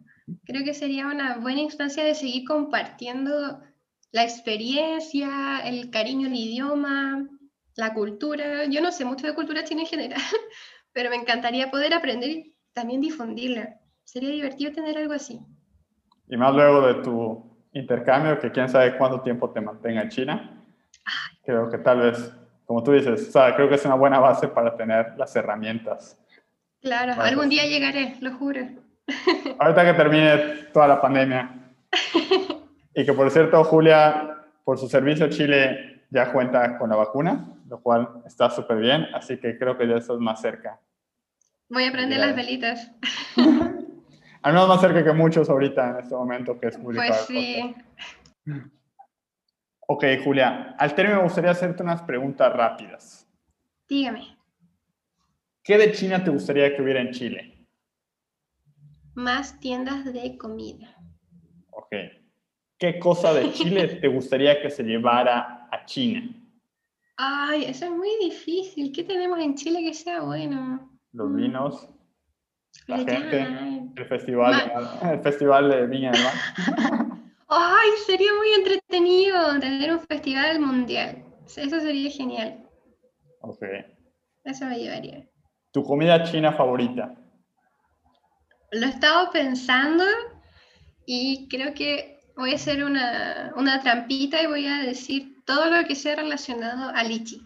Creo 0.46 0.64
que 0.64 0.74
sería 0.74 1.08
una 1.08 1.38
buena 1.38 1.62
instancia 1.62 2.04
de 2.04 2.16
seguir 2.16 2.46
compartiendo 2.46 3.62
la 4.12 4.24
experiencia, 4.24 5.60
el 5.64 5.90
cariño 5.90 6.28
al 6.28 6.36
idioma, 6.36 7.28
la 7.78 7.94
cultura. 7.94 8.66
Yo 8.66 8.82
no 8.82 8.92
sé 8.92 9.06
mucho 9.06 9.26
de 9.26 9.34
cultura 9.34 9.64
china 9.64 9.82
en 9.82 9.88
general, 9.88 10.22
pero 10.94 11.10
me 11.10 11.16
encantaría 11.16 11.72
poder 11.72 11.94
aprender 11.94 12.30
y 12.30 12.56
también 12.74 13.00
difundirla. 13.00 13.80
Sería 14.04 14.30
divertido 14.30 14.74
tener 14.74 14.98
algo 14.98 15.14
así. 15.14 15.40
Y 16.28 16.36
más 16.36 16.54
luego 16.54 16.86
de 16.86 16.96
tu 17.04 17.58
intercambio, 17.72 18.38
que 18.40 18.52
quién 18.52 18.68
sabe 18.68 18.98
cuánto 18.98 19.22
tiempo 19.22 19.50
te 19.52 19.62
mantenga 19.62 20.02
en 20.02 20.10
China 20.10 20.54
creo 21.48 21.70
que 21.70 21.78
tal 21.78 22.02
vez, 22.02 22.34
como 22.66 22.84
tú 22.84 22.92
dices, 22.92 23.32
creo 23.56 23.70
que 23.70 23.76
es 23.76 23.86
una 23.86 23.96
buena 23.96 24.20
base 24.20 24.48
para 24.50 24.76
tener 24.76 25.14
las 25.18 25.36
herramientas. 25.36 26.18
Claro, 26.82 27.14
algún 27.22 27.50
día 27.50 27.66
llegaré, 27.66 28.16
lo 28.20 28.34
juro. 28.34 28.62
Ahorita 29.60 29.86
que 29.86 29.94
termine 29.94 30.38
toda 30.74 30.88
la 30.88 31.02
pandemia. 31.02 31.52
Y 32.94 33.06
que 33.06 33.14
por 33.14 33.30
cierto, 33.30 33.64
Julia, 33.64 34.38
por 34.64 34.80
su 34.80 34.90
servicio 34.90 35.28
a 35.28 35.30
Chile 35.30 36.02
ya 36.10 36.32
cuenta 36.34 36.80
con 36.80 36.90
la 36.90 36.96
vacuna, 36.96 37.46
lo 37.68 37.82
cual 37.82 38.22
está 38.26 38.50
súper 38.50 38.78
bien, 38.78 39.08
así 39.14 39.38
que 39.38 39.58
creo 39.58 39.78
que 39.78 39.88
ya 39.88 39.96
estás 39.96 40.18
más 40.18 40.42
cerca. 40.42 40.80
Voy 41.70 41.84
a 41.84 41.92
prender 41.92 42.20
las 42.20 42.36
velitas. 42.36 42.92
Al 44.42 44.54
menos 44.54 44.68
más 44.70 44.80
cerca 44.80 45.04
que 45.04 45.12
muchos 45.12 45.50
ahorita 45.50 45.90
en 45.90 45.98
este 45.98 46.16
momento, 46.16 46.60
que 46.60 46.68
es 46.68 46.80
muy 46.80 46.96
Pues 46.96 47.16
sí. 47.28 47.76
Ok, 49.88 50.06
Julia, 50.24 50.76
al 50.78 50.94
término 50.96 51.18
me 51.18 51.24
gustaría 51.24 51.52
hacerte 51.52 51.82
unas 51.82 52.02
preguntas 52.04 52.54
rápidas. 52.54 53.28
Dígame. 53.90 54.38
¿Qué 55.64 55.78
de 55.78 55.92
China 55.92 56.24
te 56.24 56.30
gustaría 56.30 56.74
que 56.76 56.82
hubiera 56.82 57.02
en 57.02 57.12
Chile? 57.12 57.68
Más 59.16 59.60
tiendas 59.60 60.06
de 60.14 60.38
comida. 60.38 60.96
Ok. 61.72 61.96
¿Qué 62.78 63.00
cosa 63.00 63.34
de 63.34 63.52
Chile 63.52 63.88
te 64.00 64.08
gustaría 64.08 64.62
que 64.62 64.70
se 64.70 64.84
llevara 64.84 65.68
a 65.72 65.86
China? 65.86 66.37
Ay, 67.18 67.66
eso 67.66 67.86
es 67.86 67.92
muy 67.92 68.12
difícil. 68.22 68.92
¿Qué 68.92 69.04
tenemos 69.04 69.40
en 69.40 69.56
Chile 69.56 69.82
que 69.82 69.94
sea 69.94 70.22
bueno? 70.22 70.92
Los 71.14 71.36
vinos, 71.36 71.90
la 72.86 72.98
gente, 72.98 73.40
el 73.96 74.06
festival, 74.06 74.54
el 75.02 75.20
festival 75.22 75.70
de 75.70 75.88
Viña 75.88 76.12
del 76.12 76.24
Mar. 76.24 76.34
Ay, 77.50 77.90
sería 78.06 78.32
muy 78.34 78.50
entretenido 78.50 79.60
tener 79.60 79.92
un 79.92 80.00
festival 80.02 80.60
mundial. 80.60 81.24
Eso 81.46 81.80
sería 81.80 82.12
genial. 82.12 82.68
Ok. 83.42 83.64
Eso 84.44 84.66
me 84.66 84.78
llevaría. 84.78 85.28
¿Tu 85.72 85.84
comida 85.84 86.24
china 86.24 86.52
favorita? 86.54 87.16
Lo 88.72 88.86
he 88.86 88.90
estado 88.90 89.32
pensando 89.32 90.04
y 91.06 91.48
creo 91.48 91.74
que 91.74 92.20
voy 92.36 92.52
a 92.52 92.56
hacer 92.56 92.84
una, 92.84 93.54
una 93.56 93.82
trampita 93.82 94.42
y 94.42 94.48
voy 94.48 94.68
a 94.68 94.80
decir 94.84 95.37
todo 95.48 95.72
lo 95.72 95.88
que 95.88 95.96
sea 95.96 96.18
relacionado 96.18 96.92
a 96.94 97.04
lichi. 97.04 97.42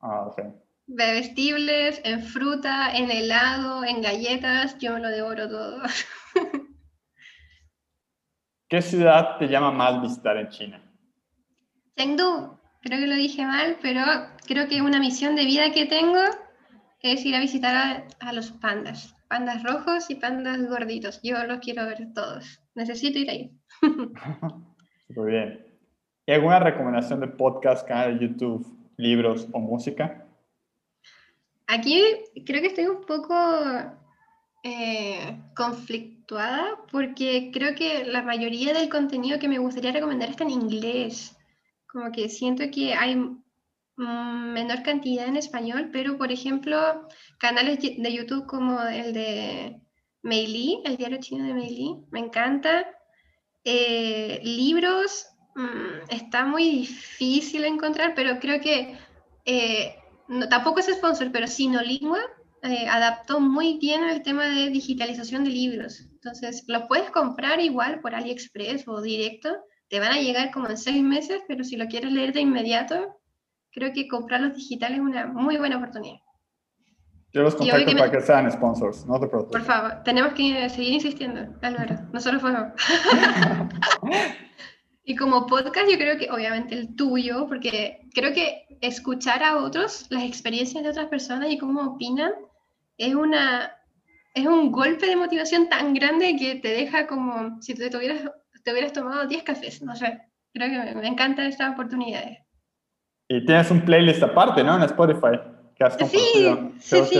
Ah, 0.00 0.26
ok. 0.26 0.40
Bebestibles, 0.86 2.00
en 2.04 2.22
fruta, 2.22 2.90
en 2.96 3.10
helado, 3.10 3.84
en 3.84 4.00
galletas, 4.00 4.78
yo 4.78 4.94
me 4.94 5.00
lo 5.00 5.08
devoro 5.08 5.48
todo. 5.48 5.82
¿Qué 8.68 8.82
ciudad 8.82 9.36
te 9.38 9.46
llama 9.46 9.70
más 9.70 10.00
visitar 10.00 10.38
en 10.38 10.48
China? 10.48 10.82
Chengdu, 11.96 12.58
creo 12.80 12.98
que 12.98 13.06
lo 13.06 13.16
dije 13.16 13.44
mal, 13.44 13.76
pero 13.82 14.02
creo 14.46 14.66
que 14.66 14.80
una 14.80 14.98
misión 14.98 15.36
de 15.36 15.44
vida 15.44 15.72
que 15.72 15.84
tengo 15.84 16.20
es 17.00 17.24
ir 17.26 17.34
a 17.34 17.40
visitar 17.40 18.06
a, 18.20 18.32
los 18.32 18.52
pandas, 18.52 19.14
pandas 19.28 19.62
rojos 19.62 20.10
y 20.10 20.14
pandas 20.14 20.66
gorditos. 20.66 21.20
Yo 21.22 21.44
los 21.44 21.58
quiero 21.58 21.84
ver 21.84 22.12
todos. 22.14 22.60
Necesito 22.74 23.18
ir 23.18 23.30
ahí. 23.30 23.52
Muy 25.10 25.30
bien. 25.30 25.67
¿Y 26.28 26.32
alguna 26.32 26.60
recomendación 26.60 27.20
de 27.20 27.28
podcast, 27.28 27.88
canal 27.88 28.18
de 28.18 28.26
YouTube, 28.26 28.66
libros 28.98 29.48
o 29.50 29.60
música? 29.60 30.26
Aquí 31.66 32.02
creo 32.44 32.60
que 32.60 32.66
estoy 32.66 32.84
un 32.84 33.00
poco 33.00 33.34
eh, 34.62 35.40
conflictuada 35.56 36.84
porque 36.92 37.50
creo 37.50 37.74
que 37.74 38.04
la 38.04 38.20
mayoría 38.20 38.74
del 38.74 38.90
contenido 38.90 39.38
que 39.38 39.48
me 39.48 39.58
gustaría 39.58 39.90
recomendar 39.90 40.28
está 40.28 40.44
en 40.44 40.50
inglés. 40.50 41.34
Como 41.86 42.12
que 42.12 42.28
siento 42.28 42.64
que 42.70 42.92
hay 42.92 43.16
menor 43.96 44.82
cantidad 44.82 45.26
en 45.28 45.36
español, 45.36 45.88
pero 45.94 46.18
por 46.18 46.30
ejemplo, 46.30 47.08
canales 47.38 47.80
de 47.80 48.12
YouTube 48.12 48.44
como 48.44 48.82
el 48.82 49.14
de 49.14 49.80
Meili, 50.20 50.82
el 50.84 50.98
diario 50.98 51.20
chino 51.20 51.46
de 51.46 51.54
Meili, 51.54 51.96
me 52.10 52.20
encanta. 52.20 52.84
Eh, 53.64 54.40
libros, 54.44 55.26
está 56.08 56.44
muy 56.44 56.64
difícil 56.64 57.64
encontrar, 57.64 58.14
pero 58.14 58.38
creo 58.38 58.60
que 58.60 58.98
eh, 59.44 59.96
no, 60.28 60.48
tampoco 60.48 60.80
es 60.80 60.86
sponsor, 60.86 61.30
pero 61.32 61.46
Sinolingua 61.46 62.20
eh, 62.62 62.88
adaptó 62.88 63.40
muy 63.40 63.78
bien 63.78 64.04
el 64.04 64.22
tema 64.22 64.46
de 64.46 64.70
digitalización 64.70 65.44
de 65.44 65.50
libros. 65.50 66.00
Entonces, 66.12 66.64
los 66.66 66.82
puedes 66.84 67.10
comprar 67.10 67.60
igual 67.60 68.00
por 68.00 68.14
AliExpress 68.14 68.86
o 68.88 69.00
directo. 69.00 69.56
Te 69.88 70.00
van 70.00 70.12
a 70.12 70.20
llegar 70.20 70.50
como 70.50 70.68
en 70.68 70.76
seis 70.76 71.02
meses, 71.02 71.42
pero 71.48 71.64
si 71.64 71.76
lo 71.76 71.86
quieres 71.86 72.12
leer 72.12 72.32
de 72.32 72.40
inmediato, 72.40 73.20
creo 73.72 73.92
que 73.92 74.08
comprarlos 74.08 74.56
digitales 74.56 74.98
es 74.98 75.04
una 75.04 75.26
muy 75.26 75.56
buena 75.56 75.76
oportunidad. 75.76 76.18
Yo 77.32 77.42
los 77.42 77.54
contacto 77.54 77.92
para 77.92 78.10
que 78.10 78.20
sean 78.20 78.50
sponsors, 78.50 79.06
no 79.06 79.20
te 79.20 79.26
preocupes. 79.26 79.60
Por 79.60 79.62
favor, 79.62 80.02
tenemos 80.02 80.32
que 80.32 80.68
seguir 80.70 80.94
insistiendo, 80.94 81.40
Álvaro. 81.62 81.96
Nosotros 82.12 82.40
fuimos. 82.40 82.72
y 85.08 85.16
como 85.16 85.46
podcast, 85.46 85.90
yo 85.90 85.96
creo 85.96 86.18
que 86.18 86.30
obviamente 86.30 86.74
el 86.74 86.94
tuyo, 86.94 87.46
porque 87.48 88.00
creo 88.12 88.34
que 88.34 88.66
escuchar 88.82 89.42
a 89.42 89.56
otros, 89.56 90.06
las 90.10 90.22
experiencias 90.22 90.84
de 90.84 90.90
otras 90.90 91.06
personas 91.06 91.50
y 91.50 91.56
cómo 91.56 91.94
opinan, 91.94 92.32
es, 92.98 93.14
una, 93.14 93.72
es 94.34 94.46
un 94.46 94.70
golpe 94.70 95.06
de 95.06 95.16
motivación 95.16 95.70
tan 95.70 95.94
grande 95.94 96.36
que 96.38 96.56
te 96.56 96.68
deja 96.68 97.06
como 97.06 97.58
si 97.62 97.74
te, 97.74 97.86
hubieras, 97.96 98.20
te 98.62 98.70
hubieras 98.70 98.92
tomado 98.92 99.26
10 99.26 99.44
cafés. 99.44 99.80
No 99.80 99.96
sé, 99.96 100.20
creo 100.52 100.68
que 100.68 100.94
me, 100.94 101.08
encanta 101.08 101.46
esta 101.46 101.70
oportunidad. 101.70 102.24
Y 103.30 103.46
tienes 103.46 103.70
un 103.70 103.80
playlist 103.80 104.22
aparte, 104.22 104.62
¿no? 104.62 104.76
En 104.76 104.82
Spotify, 104.82 105.40
que 105.74 105.84
has 105.84 105.96
compartido 105.96 106.72
sí, 106.80 106.98
sí, 107.08 107.18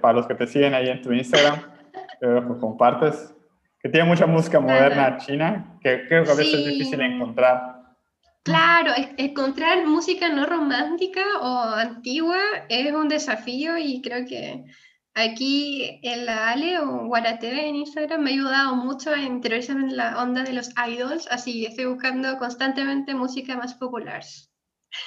Para 0.00 0.14
los 0.14 0.26
que 0.26 0.36
te 0.36 0.46
siguen 0.46 0.72
ahí 0.72 0.88
en 0.88 1.02
tu 1.02 1.12
Instagram, 1.12 1.60
que 2.18 2.58
compartes, 2.60 3.35
que 3.80 3.88
tiene 3.88 4.06
mucha 4.06 4.26
música 4.26 4.60
moderna 4.60 5.18
china, 5.18 5.78
que 5.80 6.06
creo 6.08 6.24
que 6.24 6.30
a 6.30 6.34
veces 6.34 6.54
es 6.54 6.66
difícil 6.66 7.00
encontrar. 7.00 7.76
Claro, 8.42 8.92
encontrar 9.16 9.84
música 9.86 10.28
no 10.28 10.46
romántica 10.46 11.22
o 11.40 11.74
antigua 11.74 12.38
es 12.68 12.92
un 12.92 13.08
desafío 13.08 13.76
y 13.76 14.00
creo 14.02 14.24
que 14.24 14.64
Aquí 15.18 15.98
en 16.02 16.26
la 16.26 16.50
Ale 16.50 16.78
o 16.78 17.06
Guarateve 17.06 17.66
en 17.66 17.76
Instagram 17.76 18.20
me 18.20 18.30
ha 18.30 18.34
ayudado 18.34 18.76
mucho 18.76 19.10
a 19.10 19.18
interiorizarme 19.18 19.84
en 19.84 19.96
la 19.96 20.22
onda 20.22 20.42
de 20.42 20.52
los 20.52 20.68
idols, 20.86 21.26
así 21.30 21.64
estoy 21.64 21.86
buscando 21.86 22.36
constantemente 22.36 23.14
música 23.14 23.56
más 23.56 23.72
popular. 23.72 24.20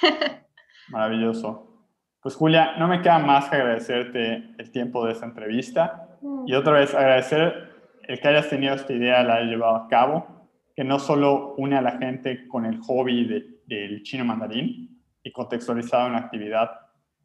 Maravilloso. 0.88 1.86
Pues 2.20 2.34
Julia, 2.34 2.76
no 2.76 2.88
me 2.88 3.02
queda 3.02 3.20
más 3.20 3.48
que 3.48 3.56
agradecerte 3.56 4.52
el 4.58 4.72
tiempo 4.72 5.06
de 5.06 5.12
esta 5.12 5.26
entrevista 5.26 6.18
mm. 6.20 6.48
y 6.48 6.54
otra 6.54 6.72
vez 6.72 6.92
agradecer 6.92 7.69
el 8.10 8.18
que 8.18 8.26
hayas 8.26 8.48
tenido 8.48 8.74
esta 8.74 8.92
idea, 8.92 9.22
la 9.22 9.36
hayas 9.36 9.50
llevado 9.50 9.76
a 9.76 9.86
cabo, 9.86 10.48
que 10.74 10.82
no 10.82 10.98
solo 10.98 11.54
une 11.58 11.76
a 11.76 11.80
la 11.80 11.92
gente 11.92 12.48
con 12.48 12.66
el 12.66 12.80
hobby 12.80 13.60
del 13.66 14.02
chino 14.02 14.24
mandarín 14.24 15.00
y 15.22 15.30
contextualizado 15.30 16.08
en 16.08 16.14
la 16.14 16.18
actividad 16.18 16.70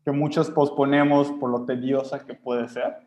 que 0.04 0.12
muchos 0.12 0.52
posponemos 0.52 1.32
por 1.40 1.50
lo 1.50 1.66
tediosa 1.66 2.24
que 2.24 2.36
puede 2.36 2.68
ser, 2.70 2.98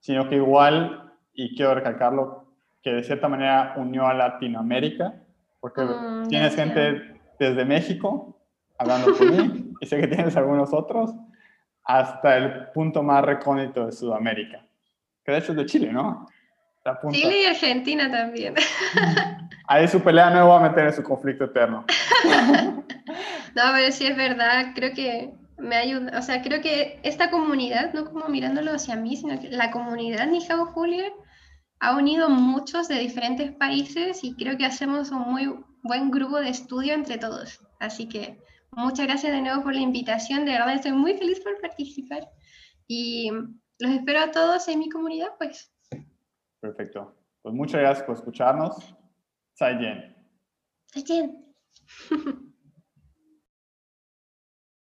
sino 0.00 0.28
que 0.28 0.34
igual, 0.34 1.12
y 1.32 1.54
quiero 1.54 1.76
recalcarlo, 1.76 2.56
que 2.82 2.90
de 2.90 3.04
cierta 3.04 3.28
manera 3.28 3.74
unió 3.76 4.08
a 4.08 4.14
Latinoamérica, 4.14 5.14
porque 5.60 5.82
mm, 5.82 6.26
tienes 6.26 6.56
gente 6.56 7.20
desde 7.38 7.64
México 7.64 8.36
hablando 8.76 9.14
por 9.16 9.30
mí, 9.30 9.74
y 9.80 9.86
sé 9.86 10.00
que 10.00 10.08
tienes 10.08 10.36
algunos 10.36 10.72
otros, 10.72 11.14
hasta 11.84 12.36
el 12.36 12.66
punto 12.70 13.04
más 13.04 13.24
recóndito 13.24 13.86
de 13.86 13.92
Sudamérica, 13.92 14.66
que 15.24 15.30
de 15.30 15.38
hecho 15.38 15.52
es 15.52 15.58
de 15.58 15.66
Chile, 15.66 15.92
¿no? 15.92 16.26
Chile 17.10 17.42
y 17.42 17.46
Argentina 17.46 18.10
también. 18.10 18.54
Ahí 19.68 19.86
su 19.88 20.00
pelea 20.00 20.30
no 20.30 20.48
va 20.48 20.58
a 20.58 20.68
meter 20.68 20.86
en 20.86 20.92
su 20.94 21.02
conflicto 21.02 21.44
eterno. 21.44 21.84
no, 22.24 23.62
pero 23.72 23.92
sí 23.92 24.06
es 24.06 24.16
verdad, 24.16 24.72
creo 24.74 24.94
que 24.94 25.34
me 25.58 25.76
ayuda, 25.76 26.18
o 26.18 26.22
sea, 26.22 26.40
creo 26.42 26.60
que 26.60 27.00
esta 27.02 27.30
comunidad, 27.30 27.92
no 27.92 28.04
como 28.06 28.28
mirándolo 28.28 28.72
hacia 28.72 28.96
mí, 28.96 29.16
sino 29.16 29.38
que 29.40 29.48
la 29.48 29.70
comunidad 29.70 30.26
Nihao 30.26 30.66
Julia 30.66 31.12
ha 31.80 31.96
unido 31.96 32.30
muchos 32.30 32.88
de 32.88 32.98
diferentes 32.98 33.52
países 33.52 34.24
y 34.24 34.34
creo 34.34 34.56
que 34.56 34.66
hacemos 34.66 35.10
un 35.10 35.22
muy 35.30 35.54
buen 35.82 36.10
grupo 36.10 36.38
de 36.40 36.48
estudio 36.48 36.94
entre 36.94 37.18
todos. 37.18 37.60
Así 37.80 38.08
que 38.08 38.38
Muchas 38.72 39.06
gracias 39.06 39.32
de 39.32 39.40
nuevo 39.40 39.62
por 39.62 39.74
la 39.74 39.80
invitación, 39.80 40.44
de 40.44 40.52
verdad 40.52 40.74
estoy 40.74 40.92
muy 40.92 41.16
feliz 41.16 41.40
por 41.40 41.60
participar 41.60 42.28
y 42.86 43.30
los 43.78 43.90
espero 43.92 44.20
a 44.20 44.30
todos 44.30 44.68
en 44.68 44.78
mi 44.78 44.88
comunidad, 44.88 45.30
pues. 45.38 45.72
Perfecto. 46.60 47.14
Pues 47.42 47.54
muchas 47.54 47.80
gracias 47.80 48.06
por 48.06 48.16
escucharnos. 48.16 48.94
Zaijian. 49.56 50.16
Zaijian. 50.92 51.44